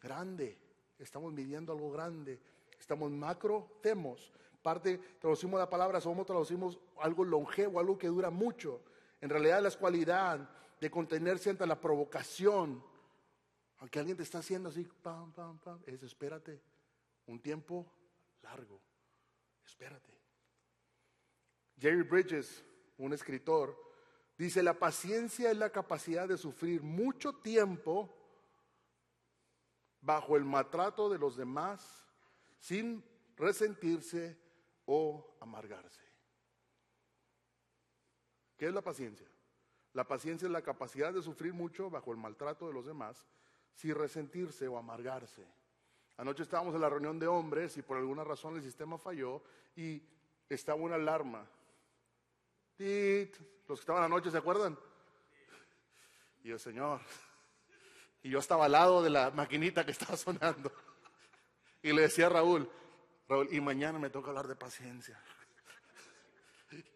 Grande. 0.00 0.65
Estamos 0.98 1.32
midiendo 1.32 1.72
algo 1.72 1.90
grande. 1.90 2.40
Estamos 2.78 3.10
macro, 3.10 3.78
temos. 3.82 4.32
Parte, 4.62 4.98
traducimos 5.20 5.60
la 5.60 5.70
palabra, 5.70 6.00
somos 6.00 6.26
traducimos 6.26 6.78
algo 6.98 7.24
longevo, 7.24 7.78
algo 7.78 7.96
que 7.98 8.08
dura 8.08 8.30
mucho. 8.30 8.82
En 9.20 9.30
realidad 9.30 9.62
la 9.62 9.70
cualidad 9.70 10.50
de 10.80 10.90
contenerse 10.90 11.50
ante 11.50 11.66
la 11.66 11.80
provocación. 11.80 12.82
Aunque 13.78 13.98
alguien 13.98 14.16
te 14.16 14.22
está 14.22 14.38
haciendo 14.38 14.68
así, 14.68 14.84
pam, 15.02 15.32
pam, 15.32 15.58
pam, 15.58 15.80
es 15.86 16.02
espérate. 16.02 16.60
Un 17.26 17.40
tiempo 17.40 17.86
largo. 18.42 18.80
Espérate. 19.64 20.16
Jerry 21.78 22.02
Bridges, 22.02 22.64
un 22.98 23.12
escritor, 23.12 23.76
dice, 24.38 24.62
la 24.62 24.78
paciencia 24.78 25.50
es 25.50 25.56
la 25.56 25.70
capacidad 25.70 26.26
de 26.26 26.38
sufrir 26.38 26.82
mucho 26.82 27.34
tiempo 27.34 28.16
bajo 30.00 30.36
el 30.36 30.44
maltrato 30.44 31.08
de 31.08 31.18
los 31.18 31.36
demás 31.36 32.04
sin 32.58 33.04
resentirse 33.36 34.38
o 34.86 35.36
amargarse. 35.40 36.02
¿Qué 38.56 38.66
es 38.66 38.72
la 38.72 38.82
paciencia? 38.82 39.28
La 39.92 40.06
paciencia 40.06 40.46
es 40.46 40.52
la 40.52 40.62
capacidad 40.62 41.12
de 41.12 41.22
sufrir 41.22 41.52
mucho 41.52 41.90
bajo 41.90 42.12
el 42.12 42.18
maltrato 42.18 42.66
de 42.66 42.72
los 42.72 42.86
demás 42.86 43.26
sin 43.74 43.94
resentirse 43.94 44.66
o 44.68 44.78
amargarse. 44.78 45.46
Anoche 46.16 46.42
estábamos 46.42 46.74
en 46.74 46.80
la 46.80 46.88
reunión 46.88 47.18
de 47.18 47.26
hombres 47.26 47.76
y 47.76 47.82
por 47.82 47.98
alguna 47.98 48.24
razón 48.24 48.56
el 48.56 48.62
sistema 48.62 48.96
falló 48.96 49.42
y 49.74 50.02
estaba 50.48 50.80
una 50.80 50.94
alarma. 50.94 51.46
Los 52.78 53.78
que 53.78 53.80
estaban 53.80 54.04
anoche, 54.04 54.30
¿se 54.30 54.38
acuerdan? 54.38 54.78
Y 56.42 56.50
el 56.50 56.60
Señor, 56.60 57.00
y 58.26 58.30
yo 58.30 58.40
estaba 58.40 58.64
al 58.64 58.72
lado 58.72 59.04
de 59.04 59.10
la 59.10 59.30
maquinita 59.30 59.86
que 59.86 59.92
estaba 59.92 60.16
sonando. 60.16 60.72
Y 61.80 61.92
le 61.92 62.02
decía 62.02 62.26
a 62.26 62.30
Raúl, 62.30 62.68
Raúl, 63.28 63.48
y 63.52 63.60
mañana 63.60 64.00
me 64.00 64.10
toca 64.10 64.30
hablar 64.30 64.48
de 64.48 64.56
paciencia. 64.56 65.16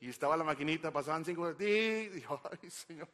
Y 0.00 0.08
estaba 0.08 0.36
la 0.36 0.42
maquinita, 0.42 0.90
pasaban 0.90 1.24
cinco 1.24 1.42
minutos, 1.42 1.60
dijo, 1.60 2.40
ay 2.50 2.68
Señor. 2.68 3.08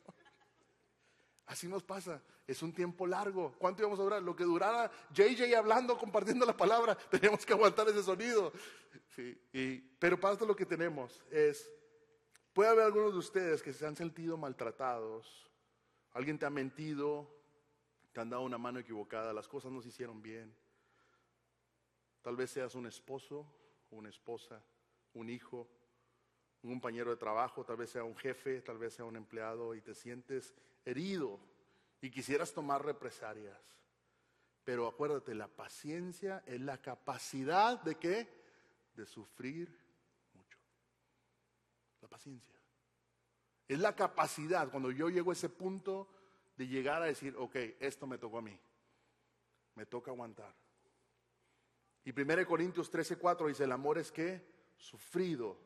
Así 1.45 1.69
nos 1.69 1.83
pasa, 1.83 2.23
es 2.47 2.63
un 2.63 2.73
tiempo 2.73 3.07
largo. 3.07 3.55
¿Cuánto 3.59 3.83
íbamos 3.83 4.01
a 4.01 4.05
durar? 4.05 4.23
Lo 4.23 4.35
que 4.35 4.45
durara 4.45 4.91
JJ 5.13 5.55
hablando, 5.55 5.99
compartiendo 5.99 6.47
la 6.47 6.57
palabra, 6.57 6.95
teníamos 7.11 7.45
que 7.45 7.53
aguantar 7.53 7.87
ese 7.91 8.03
sonido. 8.03 8.51
y, 9.53 9.75
pero 9.99 10.19
para 10.19 10.43
lo 10.47 10.57
que 10.57 10.65
tenemos 10.65 11.23
es, 11.31 11.71
puede 12.55 12.71
haber 12.71 12.87
algunos 12.87 13.13
de 13.13 13.19
ustedes 13.19 13.63
que 13.63 13.75
se 13.75 13.87
han 13.87 13.95
sentido 13.95 14.39
maltratados, 14.39 15.51
alguien 16.15 16.39
te 16.39 16.47
ha 16.47 16.51
mentido, 16.51 17.37
te 18.17 18.23
han 18.23 18.31
dado 18.31 18.45
una 18.45 18.57
mano 18.57 18.79
equivocada, 18.79 19.35
las 19.35 19.47
cosas 19.47 19.71
no 19.71 19.83
se 19.83 19.91
hicieron 19.91 20.23
bien. 20.23 20.51
Tal 22.23 22.35
vez 22.35 22.51
seas 22.51 22.75
un 22.75 22.87
esposo, 22.87 23.47
una 23.91 24.09
esposa, 24.09 24.65
un 25.13 25.29
hijo, 25.29 25.69
un 26.63 26.71
compañero 26.71 27.11
de 27.11 27.19
trabajo, 27.19 27.63
tal 27.67 27.77
vez 27.77 27.91
sea 27.91 28.05
un 28.05 28.17
jefe, 28.17 28.63
tal 28.63 28.79
vez 28.79 28.95
sea 28.95 29.05
un 29.05 29.17
empleado 29.17 29.75
y 29.75 29.83
te 29.83 29.95
sientes 29.95 30.55
herido 30.87 31.39
y 32.01 32.11
quisieras 32.11 32.55
tomar 32.55 32.83
represalias. 32.83 33.61
Pero 34.65 34.89
acuérdate, 34.89 35.35
la 35.35 35.49
paciencia 35.49 36.43
es 36.47 36.63
la 36.63 36.81
capacidad 36.81 37.83
de 37.83 37.97
qué? 37.97 38.31
De 38.95 39.05
sufrir 39.05 39.79
mucho. 40.33 40.59
La 42.01 42.09
paciencia. 42.09 42.59
Es 43.69 43.79
la 43.79 43.95
capacidad, 43.95 44.71
cuando 44.71 44.91
yo 44.91 45.11
llego 45.11 45.33
a 45.33 45.35
ese 45.35 45.51
punto, 45.51 46.09
de 46.57 46.67
llegar 46.67 47.03
a 47.03 47.07
decir, 47.07 47.35
ok, 47.37 47.57
esto 47.81 48.07
me 48.07 48.19
tocó 48.19 48.39
a 48.39 48.43
mí, 48.43 48.59
me 49.75 49.87
toca 49.87 50.11
aguantar. 50.11 50.55
Y 52.05 52.19
1 52.19 52.47
Corintios 52.47 52.91
13, 52.91 53.17
4 53.17 53.49
dice, 53.49 53.65
el 53.65 53.73
amor 53.73 53.99
es 53.99 54.13
que 54.13 54.43
sufrido, 54.77 55.59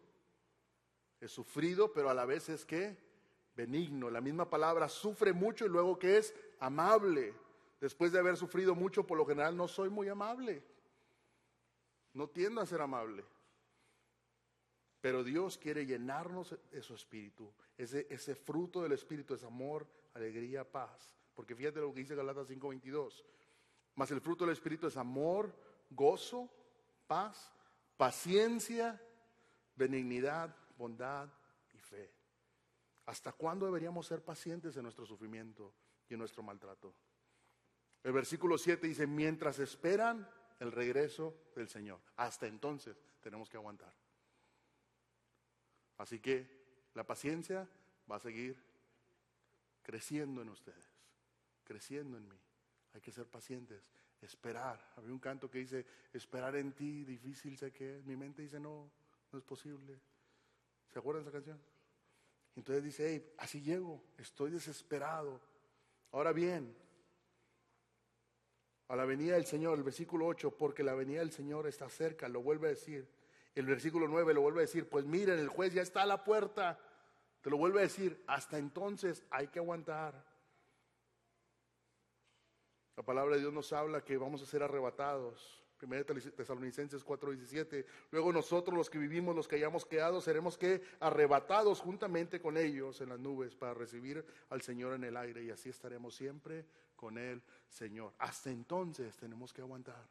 es 1.20 1.30
sufrido, 1.30 1.92
pero 1.92 2.08
a 2.08 2.14
la 2.14 2.24
vez 2.24 2.48
es 2.48 2.64
que 2.64 2.96
benigno. 3.54 4.10
La 4.10 4.20
misma 4.20 4.48
palabra 4.48 4.88
sufre 4.88 5.32
mucho 5.32 5.66
y 5.66 5.68
luego 5.68 5.98
que 5.98 6.16
es 6.16 6.34
amable. 6.58 7.34
Después 7.78 8.12
de 8.12 8.18
haber 8.18 8.36
sufrido 8.36 8.74
mucho, 8.74 9.06
por 9.06 9.18
lo 9.18 9.26
general 9.26 9.56
no 9.56 9.68
soy 9.68 9.90
muy 9.90 10.08
amable. 10.08 10.62
No 12.14 12.28
tiendo 12.28 12.60
a 12.60 12.66
ser 12.66 12.80
amable. 12.80 13.24
Pero 15.00 15.24
Dios 15.24 15.56
quiere 15.56 15.86
llenarnos 15.86 16.56
de 16.70 16.82
su 16.82 16.94
espíritu. 16.94 17.52
Ese, 17.76 18.06
ese 18.10 18.34
fruto 18.34 18.82
del 18.82 18.92
espíritu 18.92 19.34
es 19.34 19.44
amor, 19.44 19.86
alegría, 20.14 20.70
paz. 20.70 21.12
Porque 21.34 21.54
fíjate 21.54 21.80
lo 21.80 21.92
que 21.92 22.00
dice 22.00 22.14
Galatas 22.14 22.48
5:22. 22.48 23.24
Mas 23.94 24.10
el 24.10 24.20
fruto 24.20 24.44
del 24.44 24.52
Espíritu 24.52 24.86
es 24.86 24.96
amor, 24.96 25.54
gozo, 25.90 26.48
paz, 27.06 27.52
paciencia, 27.96 29.00
benignidad, 29.74 30.54
bondad 30.76 31.28
y 31.72 31.78
fe. 31.78 32.12
¿Hasta 33.06 33.32
cuándo 33.32 33.66
deberíamos 33.66 34.06
ser 34.06 34.22
pacientes 34.22 34.76
en 34.76 34.84
nuestro 34.84 35.04
sufrimiento 35.04 35.74
y 36.08 36.14
en 36.14 36.20
nuestro 36.20 36.42
maltrato? 36.42 36.94
El 38.02 38.12
versículo 38.12 38.56
7 38.56 38.86
dice, 38.86 39.06
mientras 39.06 39.58
esperan 39.58 40.28
el 40.60 40.72
regreso 40.72 41.50
del 41.56 41.68
Señor. 41.68 42.00
Hasta 42.16 42.46
entonces 42.46 43.02
tenemos 43.20 43.48
que 43.48 43.56
aguantar. 43.56 43.92
Así 45.98 46.20
que 46.20 46.88
la 46.94 47.04
paciencia 47.04 47.68
va 48.10 48.16
a 48.16 48.20
seguir 48.20 48.69
creciendo 49.90 50.40
en 50.40 50.48
ustedes, 50.50 50.88
creciendo 51.64 52.16
en 52.16 52.28
mí. 52.28 52.38
Hay 52.94 53.00
que 53.00 53.10
ser 53.10 53.26
pacientes, 53.26 53.82
esperar. 54.20 54.92
Había 54.94 55.12
un 55.12 55.18
canto 55.18 55.50
que 55.50 55.58
dice, 55.58 55.84
esperar 56.12 56.54
en 56.54 56.72
ti, 56.72 57.04
difícil 57.04 57.58
sé 57.58 57.72
que 57.72 57.98
es. 57.98 58.04
Mi 58.04 58.16
mente 58.16 58.40
dice, 58.42 58.60
no, 58.60 58.88
no 59.32 59.38
es 59.38 59.44
posible. 59.44 59.98
¿Se 60.92 61.00
acuerdan 61.00 61.24
de 61.24 61.30
esa 61.30 61.36
canción? 61.36 61.60
Entonces 62.54 62.84
dice, 62.84 63.08
hey, 63.08 63.34
así 63.38 63.62
llego, 63.62 64.00
estoy 64.16 64.52
desesperado. 64.52 65.40
Ahora 66.12 66.32
bien, 66.32 66.72
a 68.86 68.94
la 68.94 69.04
venida 69.04 69.34
del 69.34 69.46
Señor, 69.46 69.76
el 69.76 69.82
versículo 69.82 70.26
8, 70.26 70.52
porque 70.52 70.84
la 70.84 70.94
venida 70.94 71.18
del 71.18 71.32
Señor 71.32 71.66
está 71.66 71.88
cerca, 71.88 72.28
lo 72.28 72.42
vuelve 72.42 72.68
a 72.68 72.70
decir. 72.70 73.08
El 73.56 73.66
versículo 73.66 74.06
9 74.06 74.34
lo 74.34 74.42
vuelve 74.42 74.60
a 74.60 74.66
decir, 74.66 74.88
pues 74.88 75.04
miren, 75.04 75.40
el 75.40 75.48
juez 75.48 75.74
ya 75.74 75.82
está 75.82 76.02
a 76.02 76.06
la 76.06 76.22
puerta. 76.22 76.78
Te 77.40 77.50
lo 77.50 77.56
vuelvo 77.56 77.78
a 77.78 77.82
decir, 77.82 78.22
hasta 78.26 78.58
entonces 78.58 79.24
hay 79.30 79.48
que 79.48 79.58
aguantar. 79.58 80.24
La 82.96 83.02
palabra 83.02 83.36
de 83.36 83.40
Dios 83.40 83.52
nos 83.52 83.72
habla 83.72 84.04
que 84.04 84.18
vamos 84.18 84.42
a 84.42 84.46
ser 84.46 84.62
arrebatados. 84.62 85.64
1 85.80 86.04
Tesalonicenses 86.36 87.02
4:17. 87.02 87.86
Luego 88.10 88.32
nosotros 88.32 88.76
los 88.76 88.90
que 88.90 88.98
vivimos, 88.98 89.34
los 89.34 89.48
que 89.48 89.56
hayamos 89.56 89.86
quedado, 89.86 90.20
seremos 90.20 90.58
que 90.58 90.82
arrebatados 91.00 91.80
juntamente 91.80 92.42
con 92.42 92.58
ellos 92.58 93.00
en 93.00 93.08
las 93.08 93.18
nubes 93.18 93.54
para 93.54 93.72
recibir 93.72 94.22
al 94.50 94.60
Señor 94.60 94.92
en 94.94 95.04
el 95.04 95.16
aire 95.16 95.42
y 95.42 95.50
así 95.50 95.70
estaremos 95.70 96.14
siempre 96.14 96.66
con 96.94 97.16
el 97.16 97.42
Señor. 97.68 98.12
Hasta 98.18 98.50
entonces 98.50 99.16
tenemos 99.16 99.54
que 99.54 99.62
aguantar. 99.62 100.06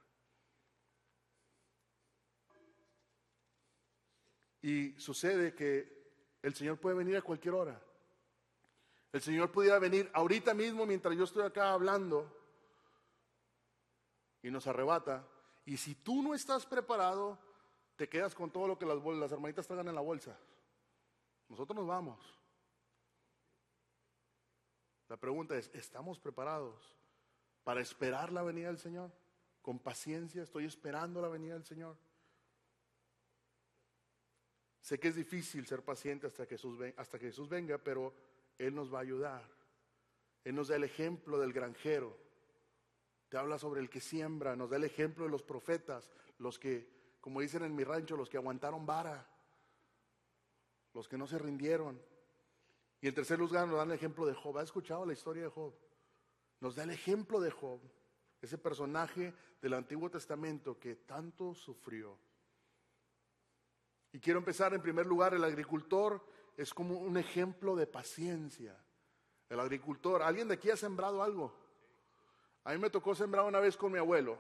Y 4.62 5.00
sucede 5.00 5.54
que 5.54 5.99
El 6.42 6.56
Señor 6.56 6.80
puede 6.80 6.96
venir 6.96 7.18
a 7.18 7.22
cualquier 7.22 7.54
hora. 7.54 7.82
El 9.12 9.22
Señor 9.22 9.52
pudiera 9.52 9.80
venir 9.80 10.10
ahorita 10.14 10.54
mismo 10.54 10.86
mientras 10.86 11.16
yo 11.18 11.24
estoy 11.24 11.44
acá 11.44 11.74
hablando 11.74 12.32
y 14.42 14.52
nos 14.52 14.68
arrebata. 14.68 15.28
Y 15.66 15.78
si 15.78 15.96
tú 15.96 16.22
no 16.22 16.34
estás 16.34 16.66
preparado, 16.66 17.38
te 17.96 18.08
quedas 18.08 18.36
con 18.36 18.52
todo 18.52 18.68
lo 18.68 18.78
que 18.78 18.86
las, 18.86 19.04
las 19.04 19.32
hermanitas 19.32 19.68
traigan 19.68 19.88
en 19.88 19.96
la 19.96 20.02
bolsa. 20.02 20.38
Nosotros 21.50 21.76
nos 21.76 21.88
vamos. 21.88 22.20
La 25.10 25.18
pregunta 25.18 25.58
es, 25.58 25.70
¿estamos 25.74 26.20
preparados 26.20 26.96
para 27.64 27.82
esperar 27.82 28.32
la 28.32 28.44
venida 28.44 28.68
del 28.68 28.78
Señor? 28.78 29.12
Con 29.62 29.80
paciencia, 29.80 30.44
estoy 30.44 30.66
esperando 30.66 31.22
la 31.22 31.28
venida 31.28 31.56
del 31.56 31.66
Señor. 31.66 31.98
Sé 34.82 35.00
que 35.00 35.10
es 35.10 35.16
difícil 35.16 35.66
ser 35.66 35.84
paciente 35.84 36.28
hasta 36.28 36.46
que 36.46 36.56
Jesús, 36.56 36.80
hasta 36.98 37.20
que 37.20 37.28
Jesús 37.28 37.50
venga, 37.50 37.78
pero 37.78 38.14
Él 38.58 38.74
nos 38.74 38.94
va 38.94 39.00
a 39.00 39.02
ayudar. 39.02 39.44
Él 40.44 40.56
nos 40.56 40.70
da 40.70 40.76
el 40.76 40.84
ejemplo 40.84 41.38
del 41.40 41.54
granjero. 41.54 42.18
Te 43.30 43.38
habla 43.38 43.60
sobre 43.60 43.82
el 43.82 43.90
que 43.90 44.00
siembra, 44.00 44.56
nos 44.56 44.70
da 44.70 44.78
el 44.78 44.86
ejemplo 44.86 45.26
de 45.26 45.30
los 45.30 45.44
profetas, 45.44 46.10
los 46.40 46.58
que, 46.58 46.90
como 47.22 47.42
dicen 47.42 47.64
en 47.64 47.76
mi 47.76 47.84
rancho, 47.84 48.18
los 48.18 48.30
que 48.30 48.38
aguantaron 48.38 48.86
vara, 48.86 49.28
los 50.94 51.08
que 51.08 51.18
no 51.18 51.28
se 51.28 51.38
rindieron. 51.38 52.02
Y 53.02 53.08
en 53.08 53.14
tercer 53.14 53.38
lugar 53.38 53.68
nos 53.68 53.78
da 53.78 53.84
el 53.84 53.92
ejemplo 53.92 54.26
de 54.26 54.34
Job. 54.34 54.58
¿Ha 54.58 54.64
escuchado 54.64 55.06
la 55.06 55.14
historia 55.14 55.44
de 55.44 55.50
Job? 55.50 55.74
Nos 56.60 56.76
da 56.76 56.84
el 56.84 56.90
ejemplo 56.90 57.40
de 57.40 57.52
Job, 57.52 57.80
ese 58.42 58.58
personaje 58.58 59.34
del 59.62 59.74
Antiguo 59.74 60.10
Testamento 60.10 60.80
que 60.80 60.96
tanto 60.96 61.54
sufrió. 61.54 62.18
Y 64.12 64.20
quiero 64.20 64.40
empezar 64.40 64.74
en 64.74 64.82
primer 64.82 65.06
lugar, 65.06 65.34
el 65.34 65.44
agricultor 65.44 66.24
es 66.58 66.74
como 66.74 66.98
un 66.98 67.18
ejemplo 67.18 67.76
de 67.76 67.88
paciencia. 67.88 68.76
El 69.50 69.60
agricultor, 69.60 70.22
¿alguien 70.22 70.48
de 70.48 70.56
aquí 70.56 70.70
ha 70.70 70.78
sembrado 70.78 71.24
algo? 71.24 71.54
A 72.64 72.74
mí 72.74 72.78
me 72.78 72.90
tocó 72.90 73.16
sembrar 73.16 73.46
una 73.46 73.60
vez 73.60 73.78
con 73.78 73.92
mi 73.92 73.98
abuelo. 73.98 74.40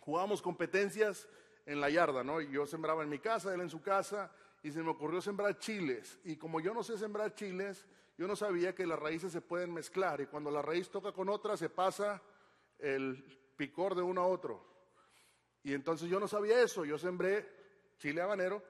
Jugábamos 0.00 0.40
competencias 0.40 1.28
en 1.66 1.80
la 1.80 1.90
yarda, 1.90 2.22
¿no? 2.22 2.40
Yo 2.40 2.66
sembraba 2.66 3.02
en 3.02 3.08
mi 3.08 3.18
casa, 3.18 3.52
él 3.54 3.60
en 3.60 3.70
su 3.70 3.82
casa, 3.82 4.30
y 4.62 4.70
se 4.70 4.82
me 4.82 4.90
ocurrió 4.90 5.20
sembrar 5.20 5.58
chiles. 5.58 6.18
Y 6.24 6.36
como 6.36 6.60
yo 6.60 6.72
no 6.72 6.82
sé 6.82 6.96
sembrar 6.96 7.34
chiles, 7.34 7.84
yo 8.16 8.28
no 8.28 8.36
sabía 8.36 8.74
que 8.74 8.86
las 8.86 8.98
raíces 8.98 9.32
se 9.32 9.40
pueden 9.40 9.72
mezclar. 9.72 10.20
Y 10.20 10.26
cuando 10.26 10.50
la 10.50 10.62
raíz 10.62 10.90
toca 10.90 11.12
con 11.12 11.28
otra, 11.28 11.56
se 11.56 11.68
pasa 11.68 12.22
el 12.78 13.24
picor 13.56 13.94
de 13.94 14.02
uno 14.02 14.22
a 14.22 14.26
otro. 14.26 14.64
Y 15.62 15.72
entonces 15.72 16.08
yo 16.08 16.20
no 16.20 16.28
sabía 16.28 16.62
eso. 16.62 16.84
Yo 16.84 16.98
sembré 16.98 17.46
chile 17.98 18.20
habanero 18.20 18.62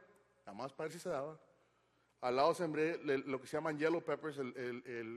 nada 0.45 0.57
más 0.57 0.73
para 0.73 0.87
ver 0.87 0.93
si 0.93 0.99
se 0.99 1.09
daba. 1.09 1.39
Al 2.21 2.37
lado 2.37 2.55
sembré 2.55 2.99
lo 2.99 3.41
que 3.41 3.47
se 3.47 3.57
llaman 3.57 3.79
yellow 3.79 4.03
peppers, 4.03 4.39
el, 4.39 4.57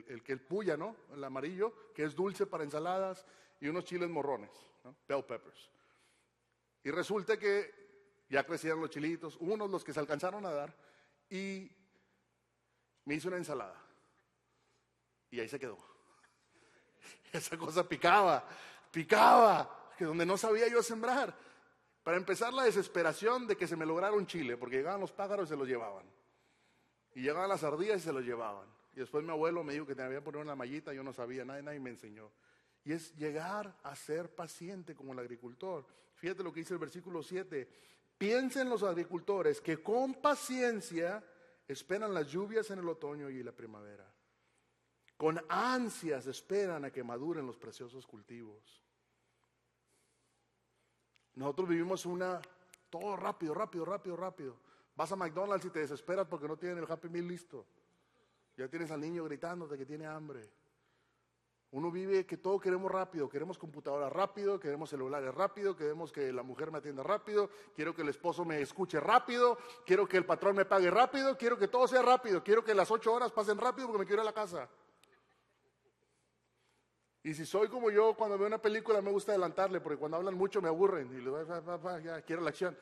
el, 0.10 0.24
que 0.24 0.34
el 0.34 0.41
puya, 0.41 0.75
¿no? 0.75 0.96
El 1.13 1.24
amarillo, 1.24 1.93
que 1.93 2.03
es 2.03 2.13
dulce 2.13 2.46
para 2.46 2.65
ensaladas, 2.65 3.25
y 3.62 3.69
unos 3.69 3.86
chiles 3.86 4.10
morrones. 4.10 4.51
Bell 5.07 5.24
peppers. 5.24 5.72
Y 6.84 6.91
resulta 6.91 7.38
que 7.38 8.25
ya 8.29 8.46
crecieron 8.46 8.81
los 8.81 8.89
chilitos, 8.89 9.38
unos 9.39 9.69
los 9.69 9.84
que 9.84 9.93
se 9.93 10.00
alcanzaron 10.01 10.46
a 10.46 10.51
dar, 10.51 10.75
y 11.29 11.72
me 13.05 13.15
hice 13.15 13.29
una 13.29 13.38
ensalada. 13.38 13.81
Y 15.29 15.39
ahí 15.39 15.48
se 15.48 15.60
quedó. 15.60 15.77
Esa 17.31 17.57
cosa 17.57 17.88
picaba, 17.88 18.46
picaba, 18.91 19.93
que 19.98 20.03
donde 20.03 20.25
no 20.25 20.38
sabía 20.38 20.67
yo 20.67 20.84
sembrar. 20.84 21.47
Para 22.07 22.15
empezar, 22.15 22.53
la 22.53 22.63
desesperación 22.63 23.47
de 23.47 23.57
que 23.57 23.67
se 23.67 23.75
me 23.75 23.85
lograra 23.85 24.15
un 24.15 24.25
chile, 24.25 24.55
porque 24.55 24.77
llegaban 24.77 25.01
los 25.01 25.11
pájaros 25.11 25.45
y 25.45 25.49
se 25.49 25.57
los 25.57 25.67
llevaban. 25.67 26.05
Y 27.13 27.21
llegaban 27.21 27.49
las 27.49 27.65
ardillas 27.65 27.97
y 27.97 28.05
se 28.05 28.13
los 28.13 28.23
llevaban. 28.23 28.65
Y 28.93 29.01
después 29.01 29.25
mi 29.25 29.31
abuelo 29.31 29.61
me 29.61 29.73
dijo 29.73 29.85
que 29.85 29.93
tenía 29.93 30.13
que 30.13 30.21
poner 30.21 30.41
una 30.41 30.55
mallita, 30.55 30.93
yo 30.93 31.03
no 31.03 31.11
sabía, 31.11 31.43
nadie, 31.43 31.63
nadie 31.63 31.81
me 31.81 31.89
enseñó. 31.89 32.31
Y 32.85 32.93
es 32.93 33.13
llegar 33.17 33.77
a 33.83 33.93
ser 33.98 34.33
paciente 34.33 34.96
como 34.96 35.11
el 35.11 35.20
agricultor. 35.20 35.85
Fíjate 36.15 36.43
lo 36.43 36.53
que 36.53 36.61
dice 36.61 36.75
el 36.75 36.79
versículo 36.79 37.22
7. 37.22 37.67
Piensen 38.17 38.70
los 38.70 38.83
agricultores 38.83 39.59
que 39.59 39.83
con 39.83 40.13
paciencia 40.13 41.22
esperan 41.67 42.13
las 42.13 42.31
lluvias 42.31 42.72
en 42.72 42.79
el 42.79 42.87
otoño 42.87 43.29
y 43.29 43.43
la 43.43 43.51
primavera. 43.51 44.09
Con 45.17 45.43
ansias 45.50 46.25
esperan 46.25 46.85
a 46.85 46.89
que 46.89 47.03
maduren 47.03 47.46
los 47.46 47.57
preciosos 47.57 48.07
cultivos. 48.07 48.86
Nosotros 51.37 51.69
vivimos 51.69 52.03
una, 52.07 52.41
todo 52.89 53.15
rápido, 53.15 53.53
rápido, 53.53 53.85
rápido, 53.85 54.15
rápido. 54.17 54.57
Vas 54.95 55.11
a 55.11 55.15
McDonald's 55.15 55.65
y 55.65 55.69
te 55.69 55.79
desesperas 55.79 56.25
porque 56.25 56.47
no 56.47 56.57
tienen 56.57 56.79
el 56.79 56.91
Happy 56.91 57.09
Meal 57.09 57.27
listo. 57.27 57.63
Ya 58.57 58.67
tienes 58.67 58.89
al 58.89 59.00
niño 59.00 59.23
gritándote 59.23 59.77
que 59.77 59.85
tiene 59.85 60.07
hambre. 60.07 60.41
Uno 61.69 61.91
vive 61.91 62.25
que 62.25 62.37
todo 62.37 62.59
queremos 62.59 62.91
rápido, 62.91 63.29
queremos 63.29 63.59
computadora 63.59 64.09
rápido, 64.09 64.59
queremos 64.59 64.89
celulares 64.89 65.31
rápido, 65.35 65.75
queremos 65.75 66.11
que 66.11 66.33
la 66.33 66.41
mujer 66.41 66.71
me 66.71 66.79
atienda 66.79 67.03
rápido, 67.03 67.51
quiero 67.75 67.93
que 67.93 68.01
el 68.01 68.09
esposo 68.09 68.43
me 68.43 68.59
escuche 68.59 69.00
rápido, 69.00 69.59
quiero 69.85 70.07
que 70.07 70.17
el 70.17 70.25
patrón 70.25 70.55
me 70.55 70.65
pague 70.65 70.89
rápido, 70.89 71.37
quiero 71.37 71.55
que 71.59 71.67
todo 71.67 71.87
sea 71.87 72.01
rápido, 72.01 72.43
quiero 72.43 72.63
que 72.63 72.73
las 72.73 72.89
ocho 72.89 73.13
horas 73.13 73.31
pasen 73.31 73.59
rápido 73.59 73.87
porque 73.87 74.00
me 74.00 74.05
quiero 74.07 74.23
ir 74.23 74.27
a 74.27 74.31
la 74.31 74.33
casa. 74.33 74.67
Y 77.27 77.33
si 77.33 77.46
soy 77.46 77.68
como 77.68 77.92
yo, 77.92 78.13
cuando 78.13 78.37
veo 78.37 78.48
una 78.48 78.57
película 78.57 79.01
me 79.01 79.11
gusta 79.11 79.33
adelantarle, 79.33 79.81
porque 79.81 79.98
cuando 79.98 80.16
hablan 80.16 80.35
mucho 80.35 80.61
me 80.61 80.70
aburren 80.70 81.13
y 81.13 81.20
le 81.20 81.29
ya 82.01 82.22
quiero 82.22 82.42
la 82.42 82.51
acción. 82.51 82.77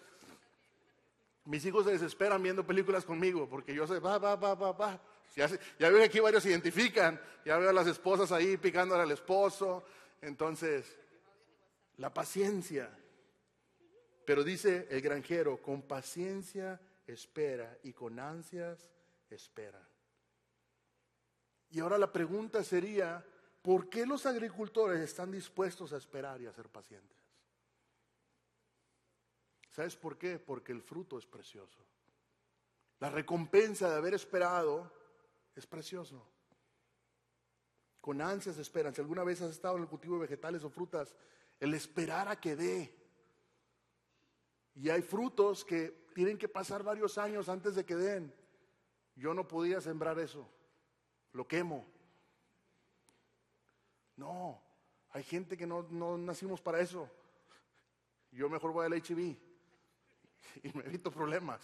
Mis 1.45 1.65
hijos 1.65 1.84
se 1.84 1.93
desesperan 1.93 2.43
viendo 2.43 2.63
películas 2.63 3.05
conmigo, 3.05 3.49
porque 3.49 3.73
yo 3.73 3.88
sé, 3.88 3.97
va, 3.97 4.19
va, 4.19 4.36
va, 4.36 4.53
va, 4.53 4.71
va. 4.71 4.99
Ya, 5.36 5.47
ya 5.79 5.89
veo 5.89 5.97
que 5.97 6.03
aquí 6.03 6.19
varios 6.19 6.43
se 6.43 6.51
identifican, 6.51 7.19
ya 7.43 7.58
veo 7.58 7.71
a 7.71 7.73
las 7.73 7.88
esposas 7.88 8.31
ahí 8.31 8.55
picándole 8.58 9.01
al 9.01 9.10
esposo. 9.10 9.84
Entonces, 10.21 10.95
la 11.97 12.13
paciencia. 12.13 12.88
Pero 14.25 14.43
dice 14.43 14.88
el 14.91 15.01
granjero, 15.01 15.60
con 15.60 15.81
paciencia 15.81 16.79
espera 17.08 17.79
y 17.81 17.93
con 17.93 18.19
ansias 18.19 18.91
espera. 19.31 19.81
Y 21.71 21.79
ahora 21.79 21.97
la 21.97 22.13
pregunta 22.13 22.63
sería, 22.63 23.25
¿Por 23.65 23.89
qué 23.89 24.06
los 24.06 24.28
agricultores 24.28 25.01
están 25.01 25.32
dispuestos 25.32 25.91
a 25.91 25.97
esperar 25.97 26.39
y 26.39 26.45
a 26.45 26.54
ser 26.54 26.69
pacientes? 26.69 27.17
¿Sabes 29.71 29.95
por 29.95 30.19
qué? 30.19 30.38
Porque 30.38 30.71
el 30.71 30.84
fruto 30.84 31.17
es 31.17 31.25
precioso. 31.25 31.80
La 32.99 33.10
recompensa 33.10 33.89
de 33.89 33.95
haber 33.95 34.13
esperado 34.13 34.91
es 35.56 35.65
precioso. 35.65 36.23
Con 38.01 38.21
ansias 38.21 38.60
esperan. 38.60 38.93
Si 38.93 39.01
alguna 39.01 39.23
vez 39.23 39.41
has 39.41 39.49
estado 39.49 39.78
en 39.78 39.82
el 39.82 39.89
cultivo 39.89 40.13
de 40.17 40.28
vegetales 40.28 40.63
o 40.63 40.69
frutas, 40.69 41.15
el 41.60 41.73
esperar 41.73 42.28
a 42.28 42.39
que 42.39 42.56
dé. 42.56 42.95
Y 44.75 44.91
hay 44.91 45.01
frutos 45.01 45.65
que 45.65 46.06
tienen 46.13 46.38
que 46.38 46.47
pasar 46.47 46.84
varios 46.84 47.17
años 47.17 47.49
antes 47.49 47.73
de 47.73 47.84
que 47.84 47.95
den. 47.95 48.32
Yo 49.15 49.34
no 49.34 49.47
podía 49.47 49.82
sembrar 49.82 50.19
eso. 50.19 50.47
Lo 51.32 51.47
quemo. 51.47 51.94
No, 54.17 54.62
hay 55.12 55.23
gente 55.23 55.58
que 55.58 55.67
no, 55.67 55.84
nacimos 56.17 56.62
para 56.62 56.80
eso. 56.80 57.10
Yo 58.32 58.49
mejor 58.49 58.71
voy 58.71 58.86
al 58.86 58.93
HIV 58.93 59.38
y 60.63 60.73
me 60.73 60.84
evito 60.86 61.12
problemas. 61.12 61.62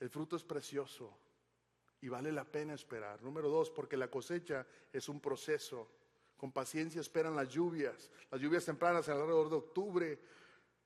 El 0.00 0.10
fruto 0.10 0.36
es 0.36 0.44
precioso 0.44 1.12
y 2.00 2.08
vale 2.08 2.30
la 2.30 2.44
pena 2.44 2.74
esperar. 2.74 3.22
Número 3.22 3.48
dos, 3.48 3.70
porque 3.70 3.96
la 3.96 4.08
cosecha 4.08 4.66
es 4.92 5.08
un 5.08 5.20
proceso. 5.20 5.88
Con 6.36 6.52
paciencia 6.52 7.00
esperan 7.00 7.34
las 7.34 7.48
lluvias, 7.48 8.10
las 8.30 8.40
lluvias 8.40 8.64
tempranas 8.64 9.08
alrededor 9.08 9.50
de 9.50 9.56
octubre. 9.56 10.18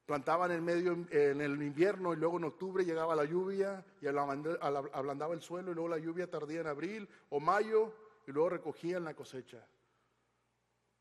Plantaban 0.06 0.50
en 0.50 0.64
medio 0.64 0.92
en 1.10 1.40
el 1.40 1.62
invierno 1.62 2.12
y 2.12 2.16
luego 2.16 2.38
en 2.38 2.44
octubre 2.44 2.84
llegaba 2.84 3.14
la 3.14 3.24
lluvia 3.24 3.84
y 4.00 4.06
ablandaba 4.06 5.34
el 5.34 5.42
suelo 5.42 5.70
y 5.70 5.74
luego 5.74 5.88
la 5.88 5.98
lluvia 5.98 6.30
tardía 6.30 6.60
en 6.60 6.66
abril 6.66 7.08
o 7.30 7.38
mayo 7.38 7.94
y 8.26 8.32
luego 8.32 8.50
recogían 8.50 9.04
la 9.04 9.14
cosecha. 9.14 9.66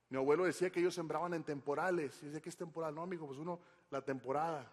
Mi 0.09 0.17
abuelo 0.17 0.43
decía 0.43 0.69
que 0.69 0.81
ellos 0.81 0.93
sembraban 0.93 1.33
en 1.33 1.43
temporales. 1.43 2.21
Y 2.21 2.25
dice 2.27 2.41
que 2.41 2.49
es 2.49 2.57
temporal. 2.57 2.93
No, 2.93 3.01
amigo, 3.01 3.27
pues 3.27 3.39
uno, 3.39 3.61
la 3.89 4.03
temporada. 4.03 4.69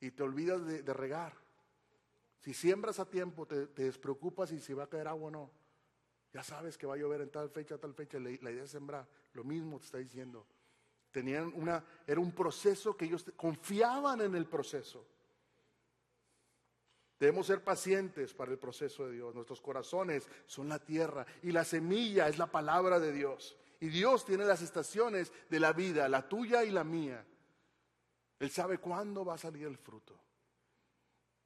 Y 0.00 0.10
te 0.10 0.22
olvidas 0.22 0.64
de, 0.66 0.94
regar. 0.94 1.34
Si 2.40 2.54
siembras 2.54 2.98
a 2.98 3.04
tiempo, 3.04 3.46
te, 3.46 3.66
despreocupas 3.66 4.50
y 4.52 4.58
si 4.58 4.72
va 4.72 4.84
a 4.84 4.88
caer 4.88 5.08
agua 5.08 5.28
o 5.28 5.30
no. 5.30 5.50
Ya 6.32 6.42
sabes 6.42 6.78
que 6.78 6.86
va 6.86 6.94
a 6.94 6.96
llover 6.96 7.20
en 7.20 7.30
tal 7.30 7.50
fecha, 7.50 7.76
tal 7.76 7.92
fecha. 7.92 8.18
La, 8.18 8.30
la 8.40 8.50
idea 8.50 8.64
es 8.64 8.70
sembrar. 8.70 9.06
Lo 9.34 9.44
mismo 9.44 9.78
te 9.78 9.84
está 9.84 9.98
diciendo. 9.98 10.46
Tenían 11.10 11.52
una, 11.54 11.84
era 12.06 12.18
un 12.18 12.32
proceso 12.32 12.96
que 12.96 13.04
ellos 13.04 13.30
confiaban 13.36 14.22
en 14.22 14.34
el 14.34 14.46
proceso. 14.46 15.06
Debemos 17.22 17.46
ser 17.46 17.62
pacientes 17.62 18.34
para 18.34 18.50
el 18.50 18.58
proceso 18.58 19.06
de 19.06 19.12
Dios. 19.12 19.32
Nuestros 19.32 19.60
corazones 19.60 20.28
son 20.44 20.68
la 20.68 20.80
tierra 20.80 21.24
y 21.44 21.52
la 21.52 21.62
semilla 21.64 22.26
es 22.26 22.36
la 22.36 22.48
palabra 22.48 22.98
de 22.98 23.12
Dios. 23.12 23.56
Y 23.78 23.90
Dios 23.90 24.24
tiene 24.24 24.44
las 24.44 24.60
estaciones 24.60 25.32
de 25.48 25.60
la 25.60 25.72
vida, 25.72 26.08
la 26.08 26.28
tuya 26.28 26.64
y 26.64 26.72
la 26.72 26.82
mía. 26.82 27.24
Él 28.40 28.50
sabe 28.50 28.78
cuándo 28.78 29.24
va 29.24 29.34
a 29.34 29.38
salir 29.38 29.68
el 29.68 29.78
fruto. 29.78 30.18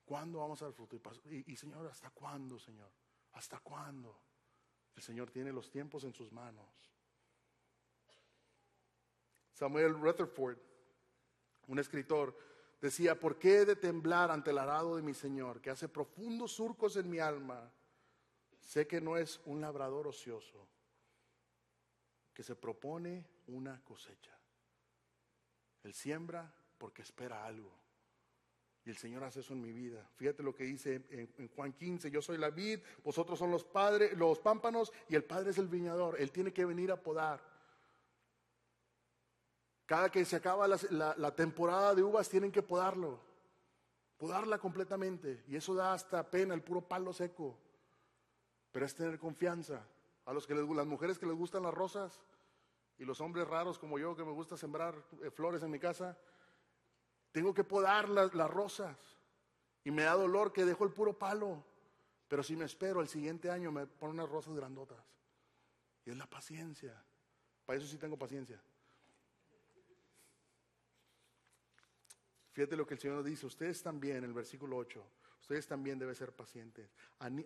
¿Cuándo 0.07 0.39
vamos 0.39 0.62
a 0.62 0.65
dar 0.65 0.73
fruto? 0.73 0.97
Y, 1.27 1.53
y 1.53 1.57
Señor, 1.57 1.87
¿hasta 1.89 2.09
cuándo, 2.09 2.59
Señor? 2.59 2.89
¿Hasta 3.35 3.59
cuándo? 3.59 4.19
El 4.97 5.03
Señor 5.03 5.31
tiene 5.31 5.53
los 5.53 5.71
tiempos 5.71 6.05
en 6.05 6.15
sus 6.15 6.33
manos. 6.33 6.71
Samuel 9.53 9.93
Rutherford, 9.93 10.57
un 11.67 11.79
escritor, 11.79 12.35
decía, 12.81 13.19
¿por 13.19 13.39
qué 13.39 13.59
he 13.59 13.65
de 13.65 13.77
temblar 13.77 14.31
ante 14.31 14.51
el 14.51 14.59
arado 14.59 14.97
de 14.97 15.03
mi 15.03 15.15
Señor, 15.15 15.61
que 15.61 15.71
hace 15.71 15.89
profundos 15.89 16.53
surcos 16.53 16.97
en 16.97 17.11
mi 17.11 17.19
alma? 17.19 17.73
Sé 18.61 18.87
que 18.87 19.01
no 19.01 19.17
es 19.17 19.41
un 19.45 19.61
labrador 19.61 20.09
ocioso, 20.09 20.67
que 22.35 22.43
se 22.43 22.57
propone 22.57 23.25
una 23.47 23.83
cosecha. 23.85 24.37
Él 25.85 25.95
siembra 25.95 26.53
porque 26.79 27.03
espera 27.03 27.47
algo. 27.47 27.73
Y 28.85 28.91
el 28.91 28.97
Señor 28.97 29.25
hace 29.25 29.41
eso 29.41 29.53
en 29.53 29.61
mi 29.61 29.73
vida. 29.73 30.09
Fíjate 30.15 30.45
lo 30.45 30.55
que 30.55 30.62
dice 30.65 31.03
en, 31.11 31.49
Juan 31.49 31.73
15, 31.73 32.09
yo 32.09 32.23
soy 32.23 32.39
la 32.39 32.51
vid, 32.51 32.79
vosotros 33.03 33.37
son 33.37 33.51
los 33.51 33.65
padres, 33.65 34.17
los 34.17 34.39
pámpanos 34.39 34.93
y 35.09 35.17
el 35.17 35.25
Padre 35.25 35.51
es 35.51 35.59
el 35.59 35.67
viñador. 35.67 36.21
Él 36.21 36.31
tiene 36.31 36.53
que 36.53 36.65
venir 36.65 36.93
a 36.93 37.03
podar. 37.03 37.56
Cada 39.87 40.11
que 40.11 40.25
se 40.25 40.35
acaba 40.35 40.66
la, 40.66 41.35
temporada 41.37 41.94
de 41.94 42.03
uvas 42.03 42.29
tienen 42.29 42.51
que 42.51 42.62
podarlo. 42.62 43.20
Podarla 44.18 44.59
completamente. 44.59 45.44
Y 45.46 45.55
eso 45.55 45.75
da 45.75 45.92
hasta 45.92 46.29
pena, 46.29 46.55
el 46.55 46.62
puro 46.62 46.81
palo 46.81 47.12
seco. 47.12 47.57
Pero 48.72 48.85
es 48.85 48.94
tener 48.94 49.18
confianza. 49.18 49.87
A 50.25 50.33
los 50.33 50.44
que 50.44 50.57
les, 50.57 50.68
las 50.68 50.87
mujeres 50.87 51.18
que 51.18 51.27
les 51.27 51.37
gustan 51.37 51.62
las 51.62 51.72
rosas 51.72 52.20
y 52.99 53.05
los 53.05 53.20
hombres 53.20 53.46
raros 53.46 53.79
como 53.79 53.99
yo 53.99 54.16
que 54.16 54.25
me 54.25 54.33
gusta 54.33 54.57
sembrar 54.57 54.94
eh, 55.22 55.31
flores 55.31 55.62
en 55.62 55.70
mi 55.70 55.79
casa, 55.79 56.18
tengo 57.31 57.55
que 57.55 57.62
podar 57.62 58.09
las, 58.09 58.33
rosas. 58.51 58.96
Y 59.85 59.92
me 59.92 60.03
da 60.03 60.14
dolor 60.14 60.53
que 60.53 60.64
dejo 60.64 60.85
el 60.85 60.92
puro 60.92 61.16
palo. 61.16 61.64
Pero 62.27 62.42
si 62.42 62.57
me 62.57 62.64
espero, 62.64 63.01
el 63.01 63.09
siguiente 63.09 63.53
año 63.53 63.70
me 63.70 63.87
pone 63.87 64.14
unas 64.14 64.29
rosas 64.29 64.57
grandotas. 64.57 64.99
Y 66.05 66.11
es 66.11 66.16
la 66.16 66.27
paciencia. 66.27 67.01
Para 67.64 67.79
eso 67.79 67.87
sí 67.87 67.99
tengo 67.99 68.16
paciencia. 68.16 68.61
Fíjate 72.57 72.75
lo 72.75 72.87
que 72.87 72.95
el 72.95 73.01
Señor 73.01 73.23
dice. 73.23 73.45
Ustedes 73.45 73.83
también, 73.83 74.25
el 74.25 74.33
versículo 74.33 74.79
8, 74.79 75.05
ustedes 75.42 75.66
también 75.66 75.99
deben 75.99 76.14
ser 76.14 76.33
pacientes. 76.33 76.88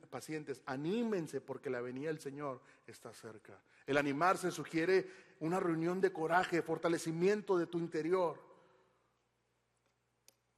pacientes, 0.09 0.63
anímense 0.67 1.41
porque 1.41 1.69
la 1.69 1.81
venida 1.81 2.11
del 2.11 2.21
Señor 2.21 2.61
está 2.87 3.13
cerca. 3.13 3.61
El 3.89 3.97
animarse 3.97 4.53
sugiere 4.53 5.11
una 5.41 5.59
reunión 5.59 6.01
de 6.01 6.13
coraje, 6.13 6.63
fortalecimiento 6.63 7.59
de 7.59 7.67
tu 7.67 7.81
interior. 7.81 8.41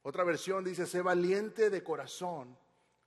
Otra 0.03 0.23
versión 0.23 0.63
dice, 0.63 0.85
sé 0.85 1.01
valiente 1.01 1.71
de 1.71 1.83
corazón. 1.83 2.55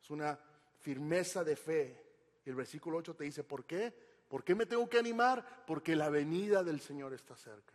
Es 0.02 0.10
una 0.10 0.36
firmeza 0.80 1.44
de 1.44 1.54
fe. 1.54 2.04
Y 2.44 2.50
el 2.50 2.56
versículo 2.56 2.98
8 2.98 3.14
te 3.14 3.22
dice, 3.22 3.44
¿por 3.44 3.64
qué? 3.64 3.94
¿Por 4.26 4.42
qué 4.42 4.56
me 4.56 4.66
tengo 4.66 4.88
que 4.88 4.98
animar? 4.98 5.64
Porque 5.64 5.94
la 5.94 6.10
venida 6.10 6.64
del 6.64 6.80
Señor 6.80 7.14
está 7.14 7.36
cerca. 7.36 7.74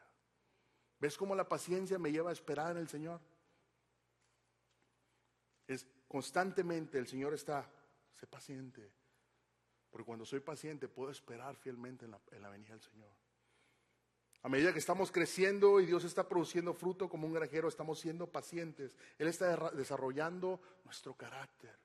¿Ves 0.99 1.17
cómo 1.17 1.35
la 1.35 1.47
paciencia 1.47 1.97
me 1.97 2.11
lleva 2.11 2.31
a 2.31 2.33
esperar 2.33 2.71
en 2.71 2.77
el 2.79 2.89
Señor? 2.89 3.21
Es 5.73 5.87
constantemente 6.07 6.97
el 6.97 7.07
Señor 7.07 7.33
está, 7.33 7.69
sé 8.15 8.27
paciente. 8.27 8.91
Porque 9.89 10.05
cuando 10.05 10.25
soy 10.25 10.39
paciente 10.39 10.87
puedo 10.87 11.11
esperar 11.11 11.55
fielmente 11.55 12.05
en 12.05 12.11
la, 12.11 12.19
en 12.31 12.41
la 12.41 12.49
venida 12.49 12.71
del 12.71 12.81
Señor. 12.81 13.11
A 14.43 14.49
medida 14.49 14.73
que 14.73 14.79
estamos 14.79 15.11
creciendo 15.11 15.79
y 15.79 15.85
Dios 15.85 16.03
está 16.03 16.27
produciendo 16.27 16.73
fruto 16.73 17.07
como 17.07 17.27
un 17.27 17.33
granjero, 17.33 17.67
estamos 17.67 17.99
siendo 17.99 18.27
pacientes. 18.27 18.97
Él 19.19 19.27
está 19.27 19.69
desarrollando 19.71 20.59
nuestro 20.83 21.13
carácter. 21.13 21.77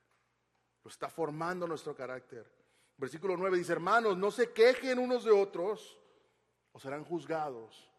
Lo 0.83 0.89
está 0.89 1.07
formando 1.09 1.67
nuestro 1.67 1.95
carácter. 1.95 2.51
Versículo 2.97 3.37
9 3.37 3.59
dice, 3.59 3.73
hermanos, 3.73 4.17
no 4.17 4.31
se 4.31 4.51
quejen 4.53 4.97
unos 4.97 5.23
de 5.23 5.31
otros 5.31 5.99
o 6.71 6.79
serán 6.79 7.03
juzgados. 7.03 7.91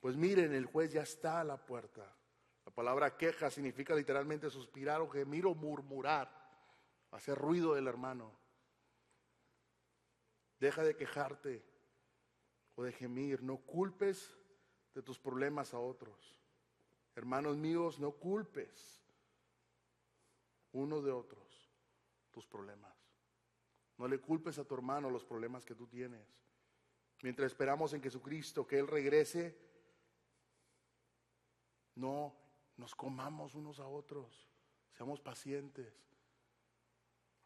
Pues 0.00 0.16
miren, 0.16 0.54
el 0.54 0.64
juez 0.64 0.92
ya 0.92 1.02
está 1.02 1.40
a 1.40 1.44
la 1.44 1.58
puerta. 1.58 2.17
La 2.78 2.84
palabra 2.84 3.16
queja 3.16 3.50
significa 3.50 3.92
literalmente 3.92 4.48
suspirar 4.48 5.00
o 5.00 5.08
gemir 5.08 5.44
o 5.46 5.54
murmurar, 5.56 6.30
hacer 7.10 7.36
ruido 7.36 7.74
del 7.74 7.88
hermano. 7.88 8.30
Deja 10.60 10.84
de 10.84 10.94
quejarte 10.94 11.64
o 12.76 12.84
de 12.84 12.92
gemir. 12.92 13.42
No 13.42 13.56
culpes 13.56 14.32
de 14.94 15.02
tus 15.02 15.18
problemas 15.18 15.74
a 15.74 15.80
otros. 15.80 16.38
Hermanos 17.16 17.56
míos, 17.56 17.98
no 17.98 18.12
culpes 18.12 19.02
unos 20.70 21.02
de 21.02 21.10
otros 21.10 21.72
tus 22.30 22.46
problemas. 22.46 22.94
No 23.96 24.06
le 24.06 24.20
culpes 24.20 24.56
a 24.56 24.64
tu 24.64 24.76
hermano 24.76 25.10
los 25.10 25.24
problemas 25.24 25.64
que 25.64 25.74
tú 25.74 25.88
tienes. 25.88 26.24
Mientras 27.24 27.50
esperamos 27.50 27.92
en 27.92 28.02
Jesucristo 28.02 28.64
que 28.64 28.78
Él 28.78 28.86
regrese, 28.86 29.58
no 31.96 32.46
nos 32.78 32.94
comamos 32.94 33.54
unos 33.54 33.80
a 33.80 33.86
otros. 33.86 34.48
Seamos 34.92 35.20
pacientes. 35.20 35.92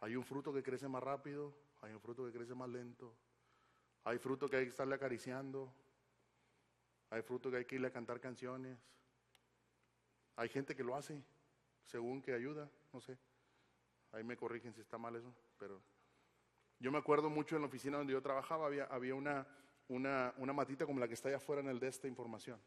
Hay 0.00 0.14
un 0.14 0.24
fruto 0.24 0.52
que 0.52 0.62
crece 0.62 0.86
más 0.88 1.02
rápido, 1.02 1.54
hay 1.80 1.92
un 1.92 2.00
fruto 2.00 2.24
que 2.24 2.32
crece 2.32 2.54
más 2.54 2.68
lento. 2.68 3.14
Hay 4.04 4.18
fruto 4.18 4.48
que 4.48 4.56
hay 4.56 4.64
que 4.64 4.70
estarle 4.70 4.94
acariciando. 4.94 5.72
Hay 7.10 7.22
fruto 7.22 7.50
que 7.50 7.58
hay 7.58 7.64
que 7.64 7.74
irle 7.74 7.88
a 7.88 7.92
cantar 7.92 8.20
canciones. 8.20 8.78
Hay 10.36 10.48
gente 10.48 10.74
que 10.74 10.84
lo 10.84 10.96
hace 10.96 11.22
según 11.84 12.22
que 12.22 12.32
ayuda, 12.32 12.70
no 12.92 13.00
sé. 13.00 13.18
Ahí 14.12 14.24
me 14.24 14.36
corrigen 14.36 14.72
si 14.72 14.80
está 14.80 14.98
mal 14.98 15.16
eso, 15.16 15.34
pero 15.58 15.80
yo 16.78 16.90
me 16.90 16.98
acuerdo 16.98 17.30
mucho 17.30 17.56
en 17.56 17.62
la 17.62 17.68
oficina 17.68 17.98
donde 17.98 18.12
yo 18.12 18.22
trabajaba, 18.22 18.66
había, 18.66 18.84
había 18.84 19.14
una, 19.14 19.46
una, 19.88 20.34
una 20.36 20.52
matita 20.52 20.86
como 20.86 21.00
la 21.00 21.08
que 21.08 21.14
está 21.14 21.28
allá 21.28 21.38
afuera 21.38 21.62
en 21.62 21.68
el 21.68 21.78
de 21.78 21.88
esta 21.88 22.08
información. 22.08 22.60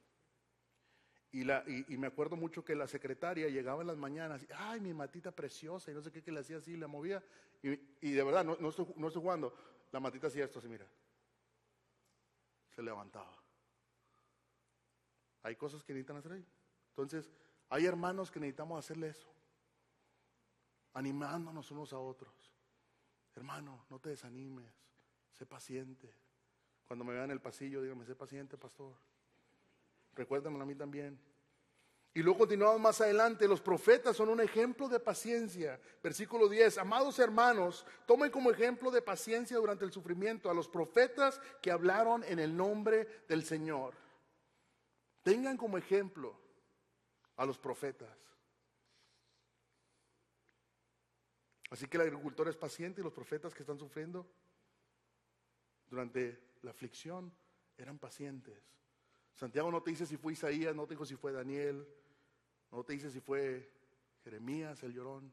Y, 1.31 1.43
la, 1.43 1.63
y, 1.67 1.97
me 1.97 2.07
acuerdo 2.07 2.38
mucho 2.38 2.63
que 2.63 2.75
la 2.75 2.88
secretaria 2.88 3.49
llegaba 3.49 3.81
en 3.81 3.88
las 3.88 3.97
mañanas, 3.97 4.43
y, 4.43 4.47
ay, 4.55 4.79
mi 4.79 4.93
matita 4.93 5.31
preciosa, 5.31 5.91
y 5.91 5.93
no 5.93 6.01
sé 6.01 6.11
qué, 6.11 6.23
que 6.23 6.31
le 6.31 6.39
hacía 6.39 6.57
así, 6.57 6.77
la 6.77 6.88
movía. 6.88 7.21
Y, 7.61 7.71
y 8.01 8.11
de 8.11 8.23
verdad, 8.23 8.45
no, 8.45 8.55
no, 8.59 8.69
estoy, 8.69 8.88
no 8.95 9.07
estoy 9.07 9.21
jugando, 9.21 9.53
la 9.91 9.99
matita 9.99 10.27
hacía 10.27 10.45
esto 10.45 10.59
así, 10.59 10.69
mira 10.69 10.88
se 12.75 12.83
levantaba. 12.83 13.41
Hay 15.43 15.55
cosas 15.55 15.83
que 15.83 15.93
necesitan 15.93 16.17
hacer 16.17 16.33
ahí. 16.33 16.45
Entonces, 16.89 17.31
hay 17.69 17.85
hermanos 17.85 18.29
que 18.29 18.39
necesitamos 18.39 18.79
hacerle 18.79 19.07
eso. 19.07 19.27
Animándonos 20.93 21.71
unos 21.71 21.93
a 21.93 21.99
otros. 21.99 22.33
Hermano, 23.35 23.85
no 23.89 23.99
te 23.99 24.09
desanimes. 24.09 24.71
Sé 25.31 25.45
paciente. 25.45 26.13
Cuando 26.85 27.05
me 27.05 27.13
vean 27.13 27.25
en 27.25 27.31
el 27.31 27.41
pasillo, 27.41 27.81
dígame, 27.81 28.05
sé 28.05 28.15
paciente, 28.15 28.57
pastor. 28.57 28.95
Recuérdamelo 30.15 30.63
a 30.63 30.67
mí 30.67 30.75
también. 30.75 31.19
Y 32.13 32.23
luego 32.23 32.39
continuamos 32.39 32.80
más 32.80 33.01
adelante, 33.01 33.45
los 33.45 33.60
profetas 33.60 34.15
son 34.15 34.30
un 34.30 34.39
ejemplo 34.39 34.88
de 34.88 35.01
paciencia. 35.01 35.82
Versículo 36.01 36.47
10, 36.47 36.78
amados 36.78 37.19
hermanos, 37.19 37.86
tomen 38.08 38.32
como 38.32 38.51
ejemplo 38.51 38.89
de 38.89 39.01
paciencia 39.01 39.58
durante 39.58 39.84
el 39.84 39.91
sufrimiento 39.91 40.49
a 40.49 40.54
los 40.54 40.69
profetas 40.69 41.41
que 41.62 41.71
hablaron 41.71 42.23
en 42.23 42.39
el 42.39 42.56
nombre 42.56 43.25
del 43.28 43.43
Señor. 43.43 43.95
Tengan 45.23 45.58
como 45.58 45.78
ejemplo 45.78 46.39
a 47.36 47.45
los 47.45 47.60
profetas. 47.60 48.17
Así 51.69 51.88
que 51.88 51.97
el 51.97 52.04
agricultor 52.04 52.47
es 52.47 52.56
paciente 52.56 53.01
y 53.01 53.04
los 53.04 53.12
profetas 53.12 53.54
que 53.54 53.63
están 53.63 53.78
sufriendo 53.78 54.25
durante 55.89 56.39
la 56.62 56.71
aflicción 56.71 57.36
eran 57.78 57.99
pacientes. 57.99 58.58
Santiago 59.36 59.69
no 59.69 59.84
te 59.84 59.91
dice 59.91 60.06
si 60.06 60.17
fue 60.17 60.34
Isaías, 60.34 60.76
no 60.76 60.88
te 60.88 60.93
dijo 60.93 61.06
si 61.06 61.15
fue 61.15 61.32
Daniel, 61.32 61.86
no 62.71 62.84
te 62.84 62.93
dice 62.93 63.12
si 63.12 63.19
fue 63.19 63.69
Jeremías 64.24 64.82
el 64.84 64.93
llorón. 64.93 65.32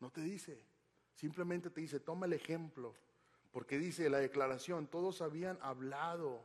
No 0.00 0.10
te 0.10 0.20
dice. 0.20 0.64
Simplemente 1.14 1.70
te 1.70 1.80
dice, 1.80 2.00
toma 2.00 2.26
el 2.26 2.32
ejemplo. 2.32 2.94
Porque 3.50 3.78
dice 3.78 4.08
la 4.08 4.18
declaración, 4.18 4.86
todos 4.86 5.20
habían 5.20 5.58
hablado 5.60 6.44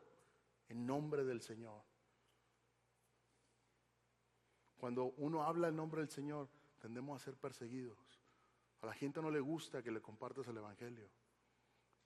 en 0.68 0.86
nombre 0.86 1.24
del 1.24 1.42
Señor. 1.42 1.82
Cuando 4.78 5.14
uno 5.18 5.44
habla 5.44 5.70
en 5.70 5.76
nombre 5.76 6.02
del 6.02 6.10
Señor, 6.10 6.50
tendemos 6.80 7.20
a 7.20 7.24
ser 7.24 7.36
perseguidos. 7.36 7.98
A 8.82 8.86
la 8.86 8.94
gente 8.94 9.22
no 9.22 9.32
le 9.32 9.40
gusta 9.40 9.82
que 9.82 9.92
le 9.92 10.02
compartas 10.02 10.48
el 10.48 10.58
Evangelio. 10.58 11.10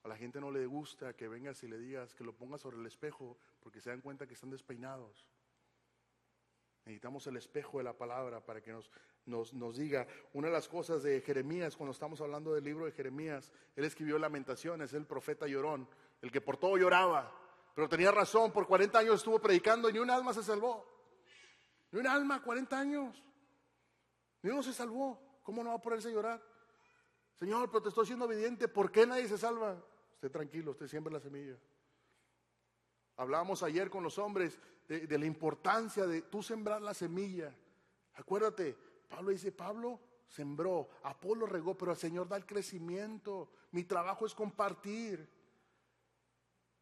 A 0.04 0.08
la 0.08 0.18
gente 0.18 0.42
no 0.42 0.52
le 0.52 0.66
gusta 0.66 1.14
que 1.14 1.28
vengas 1.28 1.62
y 1.64 1.68
le 1.68 1.78
digas, 1.78 2.16
que 2.16 2.24
lo 2.24 2.34
pongas 2.34 2.62
sobre 2.62 2.78
el 2.78 2.86
espejo, 2.86 3.38
porque 3.60 3.80
se 3.80 3.92
dan 3.92 4.02
cuenta 4.02 4.28
que 4.28 4.34
están 4.34 4.50
despeinados. 4.50 5.28
Necesitamos 6.86 7.28
el 7.28 7.38
espejo 7.38 7.78
de 7.78 7.84
la 7.84 7.94
palabra 7.94 8.44
para 8.44 8.62
que 8.62 8.72
nos, 8.72 9.54
nos, 9.54 9.78
diga. 9.78 10.08
Una 10.34 10.48
de 10.48 10.54
las 10.54 10.68
cosas 10.68 11.04
de 11.04 11.22
Jeremías, 11.22 11.76
cuando 11.76 11.92
estamos 11.92 12.20
hablando 12.22 12.54
del 12.54 12.64
libro 12.64 12.86
de 12.86 12.92
Jeremías, 12.92 13.52
él 13.76 13.86
escribió 13.86 14.18
Lamentaciones, 14.18 14.94
el 14.94 15.06
profeta 15.06 15.46
llorón, 15.46 15.88
el 16.22 16.32
que 16.32 16.42
por 16.42 16.58
todo 16.58 16.78
lloraba, 16.78 17.32
pero 17.76 17.88
tenía 17.88 18.12
razón, 18.12 18.52
por 18.52 18.68
40 18.68 18.98
años 18.98 19.16
estuvo 19.16 19.40
predicando 19.40 19.90
y 19.90 19.94
ni 19.94 20.00
un 20.00 20.10
alma 20.10 20.34
se 20.34 20.44
salvó. 20.44 20.86
Ni 21.92 22.00
un 22.00 22.08
alma, 22.08 22.42
40 22.42 22.80
años. 22.80 23.24
Ni 24.42 24.50
uno 24.50 24.64
se 24.64 24.74
salvó. 24.74 25.40
¿Cómo 25.44 25.64
no 25.64 25.70
va 25.70 25.76
a 25.76 25.82
ponerse 25.82 26.10
a 26.10 26.12
llorar? 26.12 26.42
Señor, 27.40 27.70
pero 27.70 27.84
te 27.84 27.90
estoy 27.90 28.06
siendo 28.06 28.26
obediente. 28.26 28.68
¿Por 28.68 28.92
qué 28.92 29.06
nadie 29.06 29.28
se 29.28 29.38
salva? 29.38 29.84
Usted 30.22 30.32
tranquilo, 30.32 30.70
usted 30.70 30.86
siembra 30.86 31.12
la 31.12 31.20
semilla. 31.20 31.58
Hablábamos 33.18 33.64
ayer 33.64 33.90
con 33.90 34.04
los 34.04 34.20
hombres 34.20 34.60
de, 34.88 35.18
la 35.18 35.26
importancia 35.26 36.06
de 36.06 36.22
tú 36.22 36.44
sembrar 36.44 36.80
la 36.80 36.94
semilla. 36.94 37.52
Acuérdate, 38.14 38.78
Pablo 39.10 39.32
dice, 39.32 39.52
Pablo 39.52 40.00
sembró, 40.28 40.92
Apolo 41.02 41.48
regó, 41.48 41.76
pero 41.76 41.94
el 41.94 41.98
Señor 41.98 42.28
da 42.28 42.38
el 42.38 42.46
crecimiento. 42.46 43.50
Mi 43.72 43.84
trabajo 43.84 44.28
es 44.28 44.36
compartir. 44.36 45.28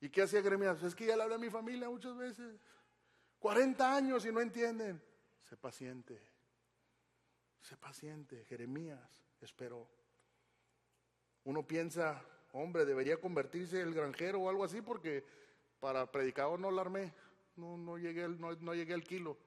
¿Y 0.02 0.10
qué 0.10 0.24
hacía 0.24 0.42
Jeremías? 0.42 0.84
Es 0.84 0.94
que 0.94 1.06
ya 1.06 1.16
le 1.16 1.24
hablé 1.24 1.36
a 1.36 1.38
mi 1.38 1.50
familia 1.50 1.90
muchas 1.90 2.18
veces. 2.18 2.60
40 3.40 3.96
años 3.96 4.26
y 4.26 4.34
no 4.34 4.42
entienden. 4.42 5.02
Sé 5.44 5.56
paciente. 5.56 6.22
Sé 7.62 7.78
paciente. 7.78 8.44
Jeremías 8.50 9.24
esperó. 9.40 9.88
Uno 11.46 11.66
piensa, 11.66 12.22
hombre, 12.52 12.86
debería 12.86 13.18
convertirse 13.18 13.82
el 13.82 13.94
granjero 13.94 14.40
o 14.42 14.50
algo 14.50 14.64
así 14.64 14.82
porque 14.82 15.24
para 15.80 16.12
predicador 16.12 16.60
no 16.60 16.72
la 16.72 16.84
No, 17.56 17.78
no, 17.78 17.98
llegué, 17.98 18.28
no, 18.28 18.54
no 18.56 18.74
llegué 18.74 18.94
al 18.94 19.04
kilo. 19.04 19.38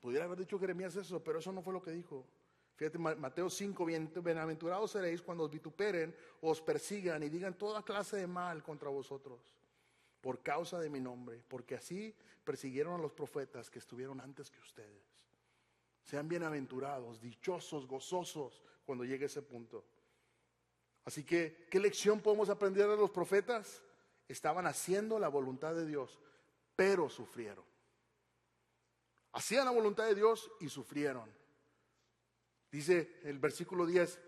Pudiera 0.00 0.24
haber 0.24 0.38
dicho 0.38 0.58
Jeremías 0.58 0.96
eso, 0.96 1.22
pero 1.22 1.38
eso 1.38 1.52
no 1.52 1.62
fue 1.62 1.72
lo 1.72 1.82
que 1.82 1.92
dijo. 1.92 2.26
Fíjate, 2.74 2.98
Mateo 2.98 3.48
5, 3.48 3.84
bienaventurados 3.84 4.90
seréis 4.90 5.22
cuando 5.22 5.44
os 5.44 5.50
vituperen, 5.50 6.14
os 6.40 6.60
persigan 6.60 7.22
y 7.22 7.28
digan 7.28 7.54
toda 7.54 7.84
clase 7.84 8.16
de 8.16 8.26
mal 8.26 8.62
contra 8.62 8.88
vosotros, 8.88 9.54
por 10.20 10.42
causa 10.42 10.80
de 10.80 10.90
mi 10.90 10.98
nombre, 10.98 11.44
porque 11.46 11.76
así 11.76 12.14
persiguieron 12.42 12.94
a 12.94 13.02
los 13.02 13.12
profetas 13.12 13.70
que 13.70 13.78
estuvieron 13.78 14.20
antes 14.20 14.50
que 14.50 14.58
ustedes. 14.58 15.04
Sean 16.02 16.28
bienaventurados, 16.28 17.20
dichosos, 17.20 17.86
gozosos 17.86 18.60
cuando 18.84 19.04
llegue 19.04 19.26
ese 19.26 19.42
punto. 19.42 19.84
Así 21.04 21.24
que, 21.24 21.66
¿qué 21.70 21.80
lección 21.80 22.20
podemos 22.20 22.48
aprender 22.48 22.88
de 22.88 22.96
los 22.96 23.10
profetas? 23.10 23.82
Estaban 24.28 24.66
haciendo 24.66 25.18
la 25.18 25.28
voluntad 25.28 25.74
de 25.74 25.86
Dios, 25.86 26.18
pero 26.76 27.08
sufrieron. 27.08 27.64
Hacían 29.32 29.64
la 29.64 29.70
voluntad 29.70 30.06
de 30.06 30.14
Dios 30.14 30.50
y 30.60 30.68
sufrieron. 30.68 31.30
Dice 32.70 33.20
el 33.24 33.38
versículo 33.38 33.86
10, 33.86 34.20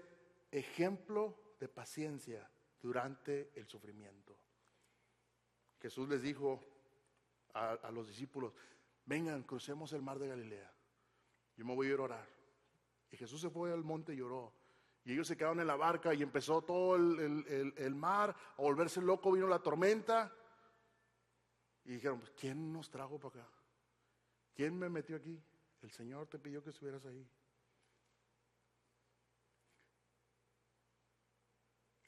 ejemplo 0.50 1.54
de 1.60 1.68
paciencia 1.68 2.50
durante 2.80 3.50
el 3.54 3.66
sufrimiento. 3.66 4.36
Jesús 5.80 6.08
les 6.08 6.22
dijo 6.22 6.62
a, 7.54 7.90
los 7.92 8.08
discípulos, 8.08 8.52
vengan, 9.04 9.42
crucemos 9.42 9.92
el 9.92 10.02
mar 10.02 10.18
de 10.18 10.28
Galilea. 10.28 10.72
Yo 11.56 11.64
me 11.64 11.74
voy 11.74 11.88
a 11.88 11.94
ir 11.94 11.98
a 12.00 12.02
orar. 12.02 12.28
Y 13.10 13.16
Jesús 13.16 13.40
se 13.40 13.50
fue 13.50 13.72
al 13.72 13.84
monte 13.84 14.12
y 14.12 14.16
lloró. 14.16 14.52
Y 15.04 15.12
ellos 15.12 15.28
se 15.28 15.36
quedaron 15.36 15.60
en 15.60 15.66
la 15.66 15.76
barca 15.76 16.14
y 16.14 16.22
empezó 16.22 16.62
todo 16.62 16.96
el, 16.96 17.74
el 17.76 17.94
mar 17.94 18.34
a 18.56 18.62
volverse 18.62 19.02
loco, 19.02 19.32
vino 19.32 19.46
la 19.46 19.58
tormenta. 19.58 20.32
Y 21.84 21.92
dijeron, 21.92 22.18
pues, 22.20 22.30
¿quién 22.30 22.72
nos 22.72 22.90
trajo 22.90 23.18
para 23.18 23.42
acá? 23.42 23.50
¿Quién 24.54 24.78
me 24.78 24.88
metió 24.88 25.16
aquí? 25.16 25.38
El 25.82 25.90
Señor 25.90 26.26
te 26.28 26.38
pidió 26.38 26.62
que 26.62 26.70
estuvieras 26.70 27.04
ahí. 27.04 27.28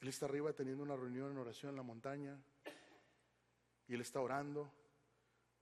Él 0.01 0.09
está 0.09 0.27
arriba 0.27 0.53
teniendo 0.53 0.83
una 0.83 0.97
reunión 0.97 1.31
en 1.33 1.39
oración 1.39 1.71
en 1.71 1.77
la 1.77 1.83
montaña 1.83 2.41
y 3.89 3.95
él 3.95 4.01
está 4.01 4.21
orando, 4.21 4.73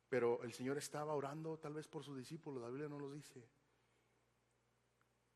pero 0.09 0.43
el 0.43 0.53
Señor 0.53 0.77
estaba 0.77 1.15
orando 1.15 1.59
tal 1.59 1.75
vez 1.75 1.89
por 1.89 2.05
sus 2.05 2.17
discípulos, 2.17 2.63
la 2.63 2.69
Biblia 2.69 2.89
no 2.89 2.99
lo 2.99 3.11
dice. 3.11 3.43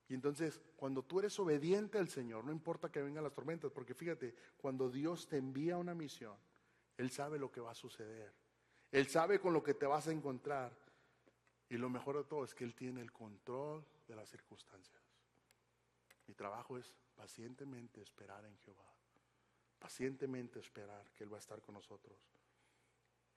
Y 0.09 0.14
entonces, 0.14 0.61
cuando 0.77 1.03
tú 1.03 1.18
eres 1.18 1.38
obediente 1.38 1.99
al 1.99 2.09
Señor, 2.09 2.44
no 2.44 2.51
importa 2.51 2.90
que 2.90 3.03
vengan 3.03 3.25
las 3.25 3.35
tormentas, 3.35 3.71
porque 3.71 3.94
fíjate, 3.94 4.35
cuando 4.57 4.90
Dios 4.90 5.29
te 5.29 5.37
envía 5.37 5.77
una 5.77 5.94
misión, 5.94 6.37
Él 6.97 7.11
sabe 7.11 7.38
lo 7.38 7.53
que 7.53 7.61
va 7.61 7.73
a 7.73 7.75
suceder. 7.75 8.33
Él 8.90 9.07
sabe 9.09 9.38
con 9.38 9.53
lo 9.53 9.62
que 9.62 9.75
te 9.75 9.87
vas 9.87 10.09
a 10.09 10.12
encontrar. 10.12 10.75
Y 11.68 11.77
lo 11.77 11.90
mejor 11.90 12.16
de 12.16 12.25
todo 12.25 12.44
es 12.44 12.55
que 12.55 12.64
Él 12.64 12.75
tiene 12.75 13.03
el 13.03 13.12
control 13.12 13.85
de 14.07 14.16
las 14.16 14.31
circunstancias. 14.31 15.03
Mi 16.27 16.35
trabajo 16.35 16.79
es 16.79 16.94
pacientemente 17.14 18.01
esperar 18.01 18.44
en 18.47 18.57
Jehová. 18.59 18.90
Pacientemente 19.79 20.59
esperar 20.59 21.05
que 21.14 21.25
Él 21.25 21.33
va 21.33 21.37
a 21.37 21.40
estar 21.40 21.61
con 21.61 21.75
nosotros. 21.75 22.16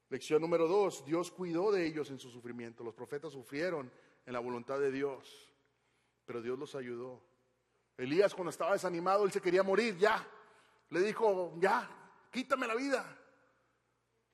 Lección 0.10 0.42
número 0.42 0.68
dos, 0.68 1.06
Dios 1.06 1.32
cuidó 1.32 1.72
de 1.72 1.86
ellos 1.86 2.10
en 2.12 2.20
su 2.20 2.30
sufrimiento. 2.30 2.84
Los 2.84 2.94
profetas 2.94 3.34
sufrieron 3.34 3.92
en 4.26 4.34
la 4.34 4.40
voluntad 4.40 4.80
de 4.80 4.92
Dios, 4.92 5.51
pero 6.26 6.42
Dios 6.42 6.58
los 6.58 6.76
ayudó. 6.76 7.22
Elías 7.98 8.34
cuando 8.34 8.50
estaba 8.50 8.74
desanimado, 8.74 9.26
él 9.26 9.32
se 9.32 9.42
quería 9.42 9.64
morir, 9.64 9.98
ya. 9.98 10.26
Le 10.90 11.02
dijo, 11.02 11.54
ya, 11.60 11.90
quítame 12.32 12.68
la 12.68 12.76
vida. 12.76 13.18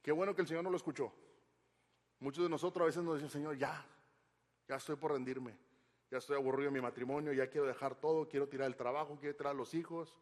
Qué 0.02 0.12
bueno 0.12 0.34
que 0.34 0.42
el 0.42 0.48
Señor 0.48 0.64
no 0.64 0.70
lo 0.70 0.78
escuchó. 0.78 1.12
Muchos 2.20 2.44
de 2.44 2.50
nosotros 2.50 2.82
a 2.82 2.86
veces 2.86 3.04
nos 3.04 3.16
dicen, 3.16 3.30
Señor, 3.30 3.58
ya, 3.58 3.86
ya 4.68 4.76
estoy 4.76 4.96
por 4.96 5.12
rendirme, 5.12 5.56
ya 6.10 6.18
estoy 6.18 6.36
aburrido 6.36 6.70
en 6.70 6.74
mi 6.74 6.82
matrimonio, 6.82 7.32
ya 7.32 7.50
quiero 7.50 7.68
dejar 7.68 7.96
todo, 7.96 8.28
quiero 8.28 8.48
tirar 8.48 8.68
el 8.68 8.76
trabajo, 8.76 9.18
quiero 9.20 9.36
tirar 9.36 9.52
a 9.52 9.58
los 9.58 9.74
hijos, 9.74 10.18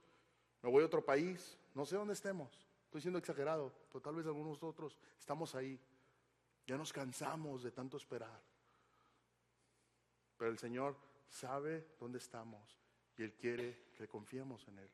me 0.61 0.69
voy 0.69 0.83
a 0.83 0.87
otro 0.87 1.05
país, 1.05 1.57
no 1.73 1.85
sé 1.85 1.95
dónde 1.95 2.13
estemos, 2.13 2.67
estoy 2.85 3.01
siendo 3.01 3.19
exagerado, 3.19 3.71
pero 3.89 4.01
tal 4.01 4.15
vez 4.15 4.25
algunos 4.25 4.59
de 4.59 4.65
nosotros 4.65 4.97
estamos 5.17 5.55
ahí, 5.55 5.79
ya 6.67 6.77
nos 6.77 6.91
cansamos 6.91 7.63
de 7.63 7.71
tanto 7.71 7.95
esperar, 7.95 8.41
pero 10.37 10.51
el 10.51 10.57
Señor 10.57 10.97
sabe 11.27 11.87
dónde 11.99 12.17
estamos 12.17 12.79
y 13.17 13.23
Él 13.23 13.33
quiere 13.33 13.91
que 13.95 14.07
confiemos 14.07 14.67
en 14.67 14.79
Él. 14.79 14.89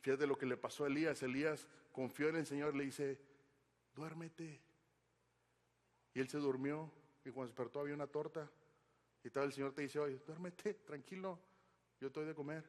Fíjate 0.00 0.26
lo 0.26 0.38
que 0.38 0.46
le 0.46 0.56
pasó 0.56 0.84
a 0.84 0.86
Elías. 0.86 1.22
Elías 1.22 1.66
confió 1.92 2.28
en 2.28 2.36
el 2.36 2.46
Señor, 2.46 2.74
le 2.74 2.84
dice, 2.84 3.20
duérmete. 3.94 4.60
Y 6.14 6.20
él 6.20 6.28
se 6.28 6.38
durmió 6.38 6.90
y 7.24 7.30
cuando 7.30 7.48
despertó 7.48 7.80
había 7.80 7.94
una 7.94 8.06
torta. 8.06 8.50
Y 9.22 9.30
tal 9.30 9.44
el 9.44 9.52
Señor 9.52 9.74
te 9.74 9.82
dice, 9.82 9.98
oye, 9.98 10.18
duérmete, 10.26 10.74
tranquilo, 10.74 11.38
yo 12.00 12.06
estoy 12.06 12.24
de 12.24 12.34
comer. 12.34 12.64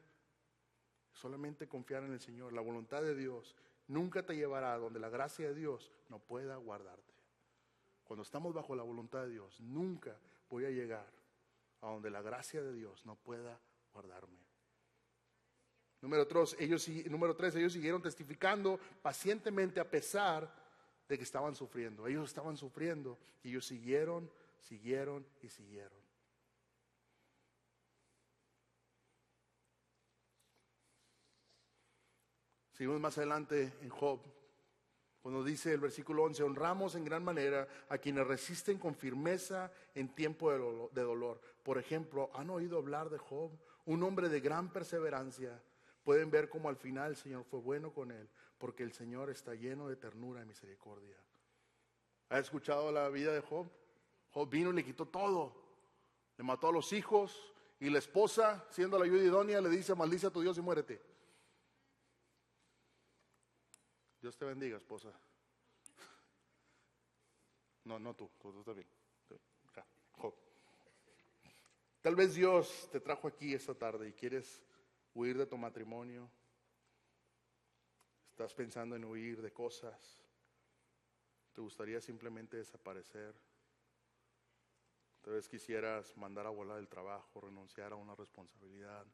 Solamente 1.12 1.68
confiar 1.68 2.04
en 2.04 2.12
el 2.12 2.20
Señor, 2.20 2.52
la 2.52 2.60
voluntad 2.60 3.02
de 3.02 3.14
Dios 3.14 3.56
nunca 3.88 4.24
te 4.24 4.36
llevará 4.36 4.74
a 4.74 4.78
donde 4.78 5.00
la 5.00 5.08
gracia 5.08 5.48
de 5.48 5.54
Dios 5.54 5.90
no 6.08 6.18
pueda 6.18 6.56
guardarte. 6.56 7.14
Cuando 8.04 8.22
estamos 8.22 8.52
bajo 8.52 8.74
la 8.74 8.82
voluntad 8.82 9.22
de 9.22 9.30
Dios, 9.30 9.60
nunca 9.60 10.18
voy 10.50 10.66
a 10.66 10.70
llegar 10.70 11.06
a 11.80 11.86
donde 11.86 12.10
la 12.10 12.20
gracia 12.20 12.60
de 12.62 12.74
Dios 12.74 13.06
no 13.06 13.16
pueda 13.16 13.58
guardarme. 13.92 14.38
Número 16.02 16.26
tres, 16.26 16.56
ellos, 16.58 16.88
número 17.08 17.34
tres, 17.36 17.54
ellos 17.56 17.72
siguieron 17.72 18.02
testificando 18.02 18.78
pacientemente 19.02 19.80
a 19.80 19.88
pesar 19.88 20.50
de 21.08 21.16
que 21.16 21.24
estaban 21.24 21.54
sufriendo. 21.54 22.06
Ellos 22.06 22.28
estaban 22.28 22.56
sufriendo 22.56 23.18
y 23.42 23.50
ellos 23.50 23.66
siguieron, 23.66 24.30
siguieron 24.60 25.26
y 25.42 25.48
siguieron. 25.48 26.00
Seguimos 32.72 32.98
más 32.98 33.18
adelante 33.18 33.74
en 33.82 33.90
Job, 33.90 34.20
cuando 35.22 35.44
dice 35.44 35.72
el 35.72 35.80
versículo 35.80 36.24
11, 36.24 36.42
honramos 36.42 36.94
en 36.94 37.04
gran 37.04 37.22
manera 37.22 37.68
a 37.88 37.98
quienes 37.98 38.26
resisten 38.26 38.78
con 38.78 38.94
firmeza 38.94 39.70
en 39.94 40.14
tiempo 40.14 40.50
de 40.50 41.02
dolor. 41.02 41.40
Por 41.62 41.78
ejemplo, 41.78 42.30
¿han 42.34 42.48
oído 42.50 42.78
hablar 42.78 43.10
de 43.10 43.18
Job? 43.18 43.50
Un 43.84 44.02
hombre 44.02 44.28
de 44.28 44.40
gran 44.40 44.72
perseverancia. 44.72 45.62
Pueden 46.04 46.30
ver 46.30 46.48
cómo 46.48 46.68
al 46.68 46.76
final 46.76 47.10
el 47.10 47.16
Señor 47.16 47.44
fue 47.44 47.60
bueno 47.60 47.92
con 47.92 48.10
él 48.10 48.28
porque 48.60 48.82
el 48.82 48.92
Señor 48.92 49.30
está 49.30 49.54
lleno 49.54 49.88
de 49.88 49.96
ternura 49.96 50.42
y 50.42 50.44
misericordia. 50.44 51.16
¿Has 52.28 52.40
escuchado 52.40 52.92
la 52.92 53.08
vida 53.08 53.32
de 53.32 53.40
Job? 53.40 53.66
Job 54.32 54.48
vino 54.50 54.70
y 54.70 54.74
le 54.74 54.84
quitó 54.84 55.08
todo. 55.08 55.54
Le 56.36 56.44
mató 56.44 56.68
a 56.68 56.72
los 56.72 56.92
hijos 56.92 57.54
y 57.80 57.88
la 57.88 57.98
esposa, 57.98 58.66
siendo 58.68 58.98
la 58.98 59.06
ayuda 59.06 59.24
idónea, 59.24 59.60
le 59.62 59.70
dice, 59.70 59.94
maldice 59.94 60.26
a 60.26 60.30
tu 60.30 60.42
Dios 60.42 60.58
y 60.58 60.60
muérete. 60.60 61.09
Dios 64.20 64.36
te 64.36 64.44
bendiga, 64.44 64.76
esposa. 64.76 65.12
No, 67.84 67.98
no 67.98 68.14
tú, 68.14 68.30
tú, 68.38 68.52
bien. 68.74 68.86
Job. 70.12 70.34
Tal 72.02 72.14
vez 72.14 72.34
Dios 72.34 72.88
te 72.92 73.00
trajo 73.00 73.28
aquí 73.28 73.54
esta 73.54 73.74
tarde 73.74 74.08
y 74.08 74.12
quieres 74.12 74.62
huir 75.14 75.38
de 75.38 75.46
tu 75.46 75.56
matrimonio, 75.56 76.30
estás 78.30 78.54
pensando 78.54 78.96
en 78.96 79.04
huir 79.04 79.42
de 79.42 79.52
cosas, 79.52 80.22
te 81.52 81.60
gustaría 81.60 82.00
simplemente 82.00 82.58
desaparecer, 82.58 83.34
tal 85.22 85.34
vez 85.34 85.48
quisieras 85.48 86.16
mandar 86.16 86.46
a 86.46 86.50
volar 86.50 86.78
el 86.78 86.88
trabajo, 86.88 87.40
renunciar 87.40 87.92
a 87.92 87.96
una 87.96 88.14
responsabilidad. 88.14 89.06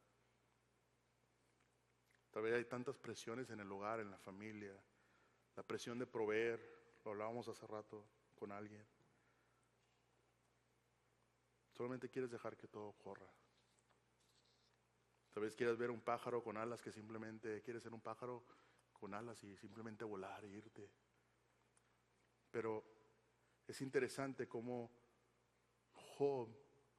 Tal 2.31 2.43
vez 2.43 2.53
hay 2.53 2.65
tantas 2.65 2.97
presiones 2.97 3.49
en 3.49 3.59
el 3.59 3.71
hogar, 3.71 3.99
en 3.99 4.11
la 4.11 4.17
familia, 4.17 4.73
la 5.57 5.63
presión 5.63 5.97
de 5.97 6.05
proveer, 6.05 6.61
lo 7.03 7.11
hablábamos 7.11 7.47
hace 7.47 7.65
rato 7.65 8.05
con 8.35 8.51
alguien. 8.51 8.85
Solamente 11.71 12.09
quieres 12.09 12.29
dejar 12.29 12.55
que 12.55 12.67
todo 12.67 12.93
corra. 12.93 13.27
Tal 15.33 15.43
vez 15.43 15.55
quieras 15.55 15.77
ver 15.77 15.89
un 15.89 16.01
pájaro 16.01 16.43
con 16.43 16.57
alas 16.57 16.81
que 16.81 16.91
simplemente 16.91 17.61
quieres 17.63 17.81
ser 17.81 17.93
un 17.93 18.01
pájaro 18.01 18.45
con 18.93 19.15
alas 19.15 19.43
y 19.43 19.57
simplemente 19.57 20.03
volar 20.03 20.45
e 20.45 20.49
irte. 20.49 20.91
Pero 22.51 22.83
es 23.67 23.81
interesante 23.81 24.47
cómo 24.47 24.91
Job, 25.91 26.49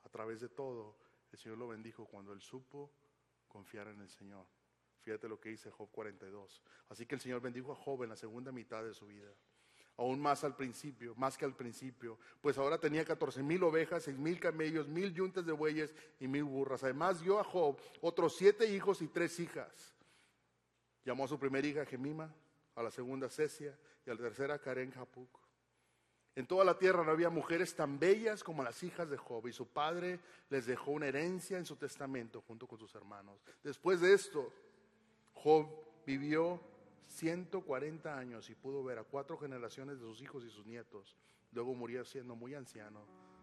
a 0.02 0.08
través 0.08 0.40
de 0.40 0.48
todo, 0.48 0.98
el 1.30 1.38
Señor 1.38 1.58
lo 1.58 1.68
bendijo 1.68 2.06
cuando 2.06 2.32
él 2.32 2.40
supo 2.40 2.92
confiar 3.46 3.86
en 3.88 4.00
el 4.00 4.10
Señor. 4.10 4.46
Fíjate 5.08 5.26
lo 5.26 5.40
que 5.40 5.48
dice 5.48 5.70
Job 5.70 5.88
42. 5.90 6.60
Así 6.90 7.06
que 7.06 7.14
el 7.14 7.20
Señor 7.22 7.40
bendijo 7.40 7.72
a 7.72 7.74
Job 7.74 8.02
en 8.02 8.10
la 8.10 8.16
segunda 8.16 8.52
mitad 8.52 8.84
de 8.84 8.92
su 8.92 9.06
vida. 9.06 9.30
Aún 9.96 10.20
más 10.20 10.44
al 10.44 10.54
principio, 10.54 11.14
más 11.14 11.38
que 11.38 11.46
al 11.46 11.56
principio. 11.56 12.18
Pues 12.42 12.58
ahora 12.58 12.76
tenía 12.76 13.06
14 13.06 13.42
mil 13.42 13.62
ovejas, 13.62 14.02
6 14.02 14.18
mil 14.18 14.38
camellos, 14.38 14.86
mil 14.86 15.14
yuntes 15.14 15.46
de 15.46 15.52
bueyes 15.52 15.94
y 16.20 16.28
mil 16.28 16.44
burras. 16.44 16.84
Además 16.84 17.22
dio 17.22 17.40
a 17.40 17.44
Job 17.44 17.78
otros 18.02 18.36
siete 18.36 18.70
hijos 18.70 19.00
y 19.00 19.08
tres 19.08 19.40
hijas. 19.40 19.94
Llamó 21.06 21.24
a 21.24 21.28
su 21.28 21.38
primera 21.38 21.66
hija 21.66 21.86
Gemima, 21.86 22.30
a 22.74 22.82
la 22.82 22.90
segunda 22.90 23.30
Cesia 23.30 23.78
y 24.04 24.10
a 24.10 24.14
la 24.14 24.20
tercera 24.20 24.58
Karen 24.58 24.90
Japuk. 24.90 25.40
En 26.36 26.46
toda 26.46 26.66
la 26.66 26.78
tierra 26.78 27.02
no 27.02 27.10
había 27.10 27.30
mujeres 27.30 27.74
tan 27.74 27.98
bellas 27.98 28.44
como 28.44 28.62
las 28.62 28.82
hijas 28.82 29.08
de 29.08 29.16
Job 29.16 29.48
y 29.48 29.52
su 29.52 29.68
padre 29.68 30.20
les 30.50 30.66
dejó 30.66 30.90
una 30.90 31.06
herencia 31.06 31.56
en 31.56 31.64
su 31.64 31.76
testamento 31.76 32.42
junto 32.42 32.66
con 32.66 32.78
sus 32.78 32.94
hermanos. 32.94 33.42
Después 33.64 34.00
de 34.00 34.12
esto, 34.12 34.52
Job 35.42 35.68
vivió 36.06 36.60
140 37.08 38.16
años 38.16 38.48
y 38.50 38.54
pudo 38.54 38.82
ver 38.82 38.98
a 38.98 39.04
cuatro 39.04 39.38
generaciones 39.38 39.98
de 39.98 40.06
sus 40.06 40.22
hijos 40.22 40.44
y 40.44 40.50
sus 40.50 40.66
nietos. 40.66 41.16
Luego 41.52 41.74
murió 41.74 42.04
siendo 42.04 42.36
muy 42.36 42.54
anciano 42.54 43.00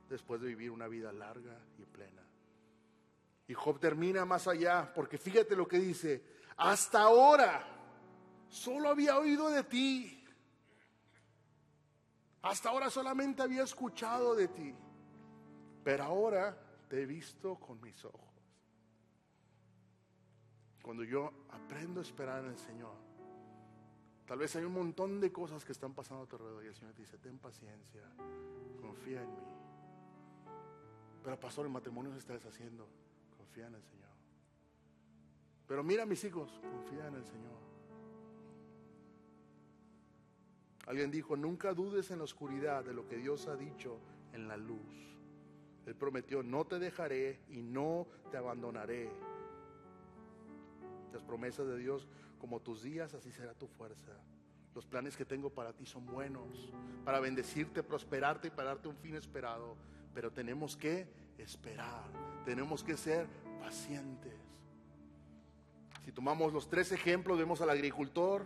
después 0.10 0.41
de 0.41 0.47
vivir 0.47 0.71
una 0.71 0.88
vida 0.88 1.12
larga 1.12 1.60
y 1.77 1.86
plena. 1.86 2.21
Y 3.47 3.53
Job 3.53 3.79
termina 3.79 4.25
más 4.25 4.47
allá, 4.47 4.91
porque 4.93 5.17
fíjate 5.17 5.55
lo 5.55 5.67
que 5.67 5.79
dice, 5.79 6.23
hasta 6.58 7.01
ahora 7.01 7.65
solo 8.49 8.89
había 8.89 9.17
oído 9.17 9.49
de 9.49 9.63
ti 9.63 10.21
hasta 12.45 12.69
ahora 12.69 12.91
solamente 12.91 13.41
había 13.41 13.63
escuchado 13.63 14.36
de 14.36 14.47
ti, 14.49 14.75
pero 15.84 16.03
ahora 16.03 16.55
te 16.88 17.01
he 17.01 17.05
visto 17.08 17.55
con 17.55 17.81
mis 17.81 18.05
ojos. 18.05 18.25
Cuando 20.86 21.04
yo 21.04 21.34
aprendo 21.50 22.00
a 22.00 22.04
esperar 22.04 22.43
en 22.43 22.52
el 22.52 22.60
Señor, 22.60 22.93
tal 24.28 24.38
vez 24.38 24.56
hay 24.56 24.65
un 24.65 24.74
montón 24.74 25.19
de 25.19 25.32
cosas 25.32 25.65
que 25.65 25.71
están 25.71 25.95
pasando 25.95 26.26
a 26.26 26.28
tu 26.28 26.36
alrededor 26.36 26.63
y 26.63 26.67
el 26.67 26.76
Señor 26.76 26.93
te 26.93 27.02
dice, 27.02 27.17
ten 27.17 27.39
paciencia, 27.39 28.04
confía 28.80 29.24
en 29.24 29.34
mí. 29.34 29.41
Pero 31.24 31.39
pastor, 31.39 31.65
el 31.65 31.71
matrimonio 31.71 32.12
se 32.12 32.19
está 32.19 32.34
deshaciendo, 32.34 32.88
confía 33.36 33.65
en 33.65 33.74
el 33.74 33.82
Señor. 33.82 34.12
Pero 35.67 35.84
mira 35.84 36.06
mis 36.06 36.24
hijos, 36.24 36.62
confía 36.71 37.08
en 37.08 37.15
el 37.15 37.26
Señor. 37.26 37.58
Alguien 40.86 41.10
dijo, 41.10 41.36
nunca 41.36 41.74
dudes 41.74 42.12
en 42.12 42.19
la 42.19 42.26
oscuridad 42.26 42.86
de 42.86 42.93
lo 42.93 43.08
que 43.08 43.17
Dios 43.17 43.48
ha 43.48 43.56
dicho 43.56 43.98
en 44.34 44.48
la 44.48 44.56
luz. 44.56 45.17
Él 45.88 45.95
prometió, 45.95 46.43
no 46.43 46.67
te 46.67 46.78
dejaré 46.78 47.39
y 47.50 47.63
no 47.63 48.06
te 48.30 48.38
abandonaré. 48.38 49.10
Las 51.15 51.23
promesas 51.23 51.65
de 51.65 51.78
Dios, 51.78 52.10
como 52.39 52.60
tus 52.60 52.84
días, 52.84 53.13
así 53.13 53.32
será 53.32 53.54
tu 53.54 53.67
fuerza. 53.67 54.12
Los 54.73 54.86
planes 54.86 55.15
que 55.15 55.23
tengo 55.23 55.49
para 55.49 55.71
ti 55.71 55.86
son 55.86 56.06
buenos, 56.06 56.73
para 57.06 57.21
bendecirte, 57.21 57.84
prosperarte 57.84 58.49
y 58.49 58.51
para 58.51 58.71
darte 58.71 58.89
un 58.89 58.97
fin 58.97 59.15
esperado. 59.15 59.78
Pero 60.13 60.30
tenemos 60.30 60.75
que 60.75 61.08
esperar, 61.38 62.04
tenemos 62.43 62.84
que 62.84 62.97
ser 62.97 63.28
pacientes. 63.62 64.34
Si 66.04 66.12
tomamos 66.12 66.51
los 66.51 66.67
tres 66.67 66.91
ejemplos, 66.91 67.38
vemos 67.38 67.62
al 67.62 67.69
agricultor, 67.69 68.43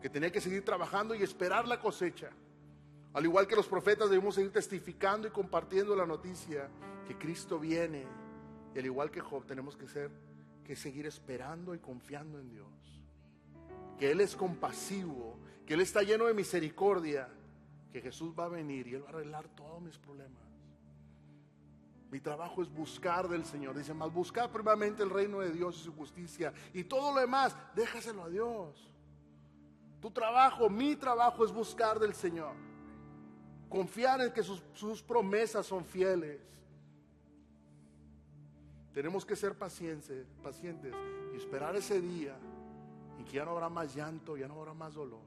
que 0.00 0.08
tenía 0.08 0.30
que 0.30 0.40
seguir 0.40 0.64
trabajando 0.64 1.12
y 1.16 1.24
esperar 1.24 1.66
la 1.66 1.80
cosecha. 1.80 2.30
Al 3.14 3.24
igual 3.24 3.48
que 3.48 3.56
los 3.56 3.66
profetas 3.66 4.08
debemos 4.08 4.36
seguir 4.36 4.52
testificando 4.52 5.26
y 5.26 5.32
compartiendo 5.32 5.96
la 5.96 6.06
noticia 6.06 6.68
que 7.08 7.18
Cristo 7.18 7.58
viene. 7.58 8.04
Y 8.76 8.78
al 8.78 8.84
igual 8.84 9.10
que 9.10 9.20
Job 9.20 9.44
tenemos 9.44 9.76
que 9.76 9.88
ser 9.88 10.35
que 10.66 10.74
seguir 10.74 11.06
esperando 11.06 11.74
y 11.74 11.78
confiando 11.78 12.40
en 12.40 12.50
Dios. 12.50 12.66
Que 13.98 14.10
Él 14.10 14.20
es 14.20 14.34
compasivo, 14.34 15.38
que 15.64 15.74
Él 15.74 15.80
está 15.80 16.02
lleno 16.02 16.26
de 16.26 16.34
misericordia, 16.34 17.28
que 17.92 18.00
Jesús 18.00 18.34
va 18.38 18.46
a 18.46 18.48
venir 18.48 18.88
y 18.88 18.94
Él 18.94 19.02
va 19.04 19.06
a 19.06 19.10
arreglar 19.10 19.48
todos 19.48 19.80
mis 19.80 19.96
problemas. 19.96 20.42
Mi 22.10 22.20
trabajo 22.20 22.62
es 22.62 22.68
buscar 22.68 23.28
del 23.28 23.44
Señor. 23.44 23.76
Dice 23.76 23.94
más, 23.94 24.12
buscar 24.12 24.50
primeramente 24.50 25.02
el 25.02 25.10
reino 25.10 25.40
de 25.40 25.50
Dios 25.50 25.78
y 25.78 25.84
su 25.84 25.92
justicia. 25.94 26.52
Y 26.72 26.84
todo 26.84 27.12
lo 27.12 27.20
demás, 27.20 27.56
déjaselo 27.74 28.24
a 28.24 28.28
Dios. 28.28 28.90
Tu 30.00 30.10
trabajo, 30.10 30.68
mi 30.68 30.96
trabajo 30.96 31.44
es 31.44 31.52
buscar 31.52 31.98
del 31.98 32.14
Señor. 32.14 32.54
Confiar 33.68 34.20
en 34.20 34.32
que 34.32 34.42
sus, 34.42 35.02
promesas 35.02 35.66
son 35.66 35.84
fieles. 35.84 36.40
Tenemos 38.96 39.26
que 39.26 39.36
ser 39.36 39.54
pacientes, 39.58 40.26
pacientes 40.42 40.94
y 41.34 41.36
esperar 41.36 41.76
ese 41.76 42.00
día 42.00 42.34
en 43.18 43.26
que 43.26 43.32
ya 43.32 43.44
no 43.44 43.50
habrá 43.50 43.68
más 43.68 43.94
llanto, 43.94 44.38
ya 44.38 44.48
no 44.48 44.58
habrá 44.58 44.72
más 44.72 44.94
dolor. 44.94 45.20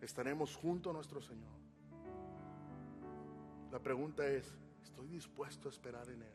Estaremos 0.00 0.56
junto 0.56 0.90
a 0.90 0.92
nuestro 0.94 1.22
Señor. 1.22 1.52
La 3.70 3.78
pregunta 3.78 4.26
es, 4.26 4.52
¿estoy 4.82 5.06
dispuesto 5.06 5.68
a 5.68 5.70
esperar 5.70 6.08
en 6.08 6.22
Él? 6.22 6.34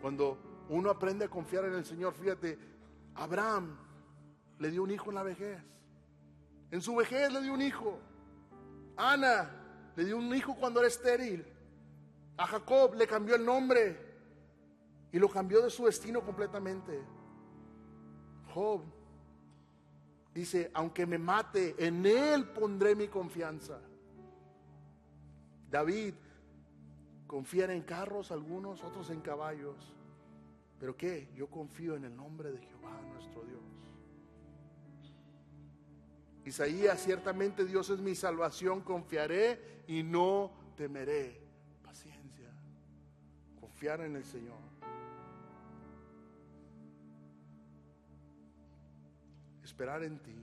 Cuando 0.00 0.38
uno 0.68 0.88
aprende 0.88 1.24
a 1.24 1.28
confiar 1.28 1.64
en 1.64 1.74
el 1.74 1.84
Señor, 1.84 2.14
fíjate, 2.14 2.60
Abraham 3.16 3.76
le 4.60 4.70
dio 4.70 4.84
un 4.84 4.92
hijo 4.92 5.10
en 5.10 5.16
la 5.16 5.24
vejez. 5.24 5.60
En 6.70 6.80
su 6.80 6.94
vejez 6.94 7.32
le 7.32 7.42
dio 7.42 7.54
un 7.54 7.62
hijo. 7.62 7.98
Ana 8.96 9.50
le 9.96 10.04
dio 10.04 10.16
un 10.16 10.32
hijo 10.32 10.54
cuando 10.54 10.78
era 10.78 10.86
estéril. 10.86 11.44
A 12.40 12.46
Jacob 12.46 12.94
le 12.94 13.06
cambió 13.06 13.34
el 13.34 13.44
nombre 13.44 13.98
y 15.12 15.18
lo 15.18 15.28
cambió 15.28 15.60
de 15.60 15.68
su 15.68 15.84
destino 15.84 16.22
completamente. 16.22 16.98
Job 18.54 18.80
dice, 20.32 20.70
aunque 20.72 21.04
me 21.04 21.18
mate, 21.18 21.74
en 21.78 22.06
él 22.06 22.48
pondré 22.48 22.94
mi 22.94 23.08
confianza. 23.08 23.78
David 25.70 26.14
confía 27.26 27.70
en 27.70 27.82
carros 27.82 28.32
algunos, 28.32 28.82
otros 28.84 29.10
en 29.10 29.20
caballos. 29.20 29.76
Pero 30.78 30.96
¿qué? 30.96 31.28
Yo 31.34 31.46
confío 31.46 31.94
en 31.94 32.06
el 32.06 32.16
nombre 32.16 32.52
de 32.52 32.58
Jehová, 32.58 33.02
nuestro 33.12 33.42
Dios. 33.42 33.60
Isaías, 36.46 37.02
ciertamente 37.02 37.66
Dios 37.66 37.90
es 37.90 38.00
mi 38.00 38.14
salvación, 38.14 38.80
confiaré 38.80 39.82
y 39.86 40.02
no 40.02 40.50
temeré. 40.74 41.49
Confiar 43.80 44.02
en 44.02 44.14
el 44.14 44.24
Señor. 44.26 44.58
Esperar 49.64 50.02
en 50.02 50.18
ti. 50.18 50.36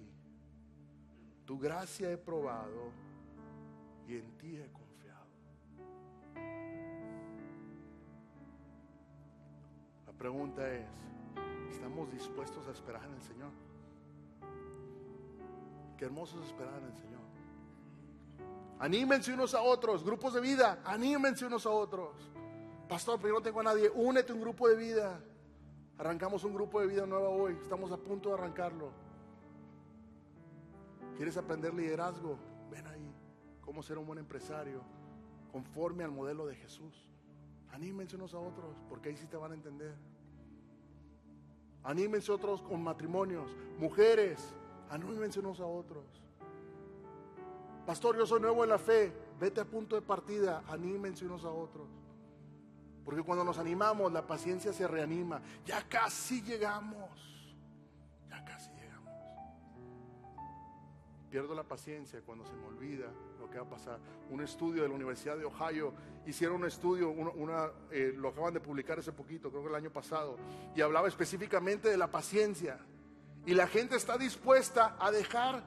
Tu 1.45 1.59
gracia 1.59 2.11
he 2.11 2.17
probado 2.17 2.91
y 4.07 4.15
en 4.15 4.37
ti 4.39 4.57
he 4.57 4.71
confiado. 4.71 5.27
La 10.07 10.13
pregunta 10.13 10.67
es, 10.73 10.89
¿estamos 11.69 12.11
dispuestos 12.11 12.67
a 12.67 12.71
esperar 12.71 13.05
en 13.05 13.13
el 13.13 13.21
Señor? 13.21 13.51
Qué 15.95 16.05
hermoso 16.05 16.41
es 16.41 16.47
esperar 16.47 16.79
en 16.79 16.85
el 16.85 16.97
Señor. 16.97 17.21
Anímense 18.79 19.31
unos 19.31 19.53
a 19.53 19.61
otros, 19.61 20.03
grupos 20.03 20.33
de 20.33 20.41
vida, 20.41 20.81
anímense 20.83 21.45
unos 21.45 21.67
a 21.67 21.69
otros. 21.69 22.31
Pastor, 22.87 23.19
pero 23.19 23.33
yo 23.33 23.39
no 23.39 23.43
tengo 23.43 23.59
a 23.59 23.63
nadie, 23.63 23.91
únete 23.93 24.31
a 24.31 24.35
un 24.35 24.41
grupo 24.41 24.67
de 24.67 24.75
vida. 24.75 25.19
Arrancamos 25.97 26.43
un 26.43 26.53
grupo 26.53 26.79
de 26.79 26.87
vida 26.87 27.05
nuevo 27.05 27.29
hoy, 27.29 27.57
estamos 27.61 27.91
a 27.91 27.97
punto 27.97 28.29
de 28.29 28.35
arrancarlo. 28.35 28.91
¿Quieres 31.15 31.35
aprender 31.37 31.73
liderazgo? 31.73 32.37
Ven 32.69 32.85
ahí, 32.87 33.11
cómo 33.61 33.81
ser 33.81 33.97
un 33.97 34.05
buen 34.05 34.19
empresario, 34.19 34.81
conforme 35.51 36.03
al 36.03 36.11
modelo 36.11 36.45
de 36.45 36.55
Jesús. 36.55 37.09
Anímense 37.71 38.15
unos 38.15 38.33
a 38.33 38.39
otros, 38.39 38.75
porque 38.87 39.09
ahí 39.09 39.17
sí 39.17 39.25
te 39.25 39.37
van 39.37 39.51
a 39.51 39.55
entender. 39.55 39.95
Anímense 41.83 42.31
otros 42.31 42.61
con 42.61 42.83
matrimonios, 42.83 43.49
mujeres, 43.79 44.53
Anímense 44.89 45.39
unos 45.39 45.59
a 45.59 45.65
otros. 45.65 46.05
Pastor, 47.85 48.17
yo 48.17 48.25
soy 48.25 48.41
nuevo 48.41 48.63
en 48.63 48.69
la 48.69 48.77
fe. 48.77 49.11
Vete 49.39 49.61
a 49.61 49.65
punto 49.65 49.95
de 49.95 50.01
partida. 50.01 50.63
Anímense 50.67 51.25
unos 51.25 51.43
a 51.43 51.49
otros. 51.49 51.87
Porque 53.07 53.23
cuando 53.23 53.45
nos 53.45 53.57
animamos, 53.57 54.11
la 54.11 54.27
paciencia 54.27 54.73
se 54.73 54.85
reanima. 54.85 55.41
Ya 55.65 55.81
casi 55.87 56.41
llegamos. 56.41 57.09
Ya 58.29 58.43
casi 58.43 58.69
llegamos. 58.71 59.13
Pierdo 61.29 61.55
la 61.55 61.63
paciencia 61.63 62.19
cuando 62.25 62.45
se 62.45 62.51
me 62.51 62.65
olvida 62.65 63.05
lo 63.39 63.49
que 63.49 63.59
va 63.59 63.65
a 63.65 63.69
pasar. 63.69 63.97
Un 64.29 64.41
estudio 64.41 64.83
de 64.83 64.89
la 64.89 64.95
Universidad 64.95 65.37
de 65.37 65.45
Ohio, 65.45 65.93
hicieron 66.25 66.57
un 66.57 66.67
estudio, 66.67 67.15
eh, 67.91 68.13
lo 68.13 68.27
acaban 68.27 68.53
de 68.53 68.59
publicar 68.59 68.99
hace 68.99 69.13
poquito, 69.13 69.51
creo 69.51 69.63
que 69.63 69.69
el 69.69 69.75
año 69.75 69.89
pasado, 69.89 70.35
y 70.75 70.81
hablaba 70.81 71.07
específicamente 71.07 71.87
de 71.87 71.95
la 71.95 72.11
paciencia. 72.11 72.77
Y 73.45 73.53
la 73.53 73.67
gente 73.67 73.95
está 73.95 74.17
dispuesta 74.17 74.97
a 74.99 75.11
dejar 75.11 75.63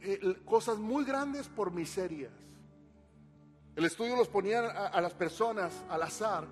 eh, 0.00 0.40
cosas 0.46 0.78
muy 0.78 1.04
grandes 1.04 1.46
por 1.48 1.72
miserias. 1.72 2.32
El 3.74 3.84
estudio 3.86 4.16
los 4.16 4.28
ponía 4.28 4.60
a, 4.60 5.00
las 5.00 5.14
personas 5.14 5.84
al 5.88 6.02
azar 6.02 6.46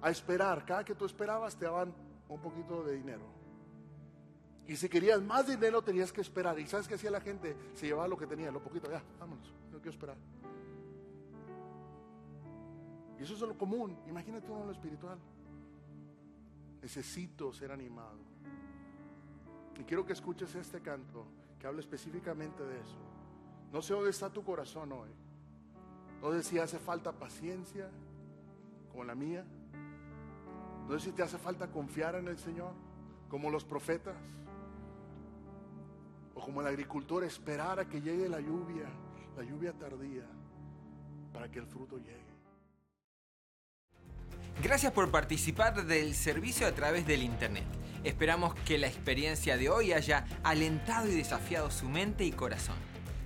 a 0.00 0.10
esperar. 0.10 0.64
Cada 0.66 0.84
que 0.84 0.94
tú 0.94 1.06
esperabas 1.06 1.56
te 1.56 1.64
daban 1.64 1.94
un 2.28 2.40
poquito 2.40 2.82
de 2.84 2.96
dinero. 2.96 3.24
Y 4.66 4.76
si 4.76 4.88
querías 4.88 5.20
más 5.22 5.46
dinero 5.46 5.82
tenías 5.82 6.12
que 6.12 6.20
esperar. 6.20 6.58
¿Y 6.58 6.66
sabes 6.66 6.86
qué 6.86 6.94
hacía 6.94 7.10
la 7.10 7.20
gente? 7.20 7.56
Se 7.74 7.86
llevaba 7.86 8.06
lo 8.06 8.16
que 8.16 8.26
tenía, 8.26 8.50
lo 8.50 8.62
poquito. 8.62 8.90
Ya, 8.90 9.02
vámonos, 9.18 9.52
no 9.70 9.78
quiero 9.78 9.90
esperar. 9.90 10.16
Y 13.18 13.22
eso 13.22 13.34
es 13.34 13.40
lo 13.40 13.56
común. 13.56 13.98
Imagínate 14.06 14.50
uno 14.50 14.66
lo 14.66 14.72
espiritual. 14.72 15.18
Necesito 16.82 17.52
ser 17.52 17.72
animado. 17.72 18.18
Y 19.80 19.84
quiero 19.84 20.04
que 20.04 20.12
escuches 20.12 20.54
este 20.54 20.80
canto 20.80 21.26
que 21.58 21.66
habla 21.66 21.80
específicamente 21.80 22.62
de 22.62 22.78
eso. 22.78 22.98
No 23.72 23.80
sé 23.80 23.94
dónde 23.94 24.10
está 24.10 24.30
tu 24.30 24.44
corazón 24.44 24.92
hoy. 24.92 25.08
No 26.22 26.30
sé 26.30 26.44
si 26.44 26.58
hace 26.60 26.78
falta 26.78 27.10
paciencia 27.10 27.90
como 28.92 29.02
la 29.02 29.16
mía. 29.16 29.44
No 30.88 30.96
sé 30.98 31.06
si 31.06 31.12
te 31.12 31.22
hace 31.24 31.36
falta 31.36 31.66
confiar 31.66 32.14
en 32.14 32.28
el 32.28 32.38
Señor 32.38 32.72
como 33.28 33.50
los 33.50 33.64
profetas. 33.64 34.14
O 36.34 36.40
como 36.40 36.60
el 36.60 36.68
agricultor 36.68 37.24
esperar 37.24 37.80
a 37.80 37.88
que 37.88 38.00
llegue 38.00 38.28
la 38.28 38.40
lluvia, 38.40 38.86
la 39.36 39.42
lluvia 39.42 39.72
tardía, 39.72 40.24
para 41.32 41.50
que 41.50 41.58
el 41.58 41.66
fruto 41.66 41.98
llegue. 41.98 42.22
Gracias 44.62 44.92
por 44.92 45.10
participar 45.10 45.84
del 45.86 46.14
servicio 46.14 46.68
a 46.68 46.72
través 46.72 47.04
del 47.04 47.22
Internet. 47.22 47.66
Esperamos 48.04 48.54
que 48.54 48.78
la 48.78 48.86
experiencia 48.86 49.56
de 49.56 49.70
hoy 49.70 49.92
haya 49.92 50.24
alentado 50.44 51.08
y 51.08 51.14
desafiado 51.14 51.70
su 51.70 51.88
mente 51.88 52.24
y 52.24 52.30
corazón. 52.30 52.91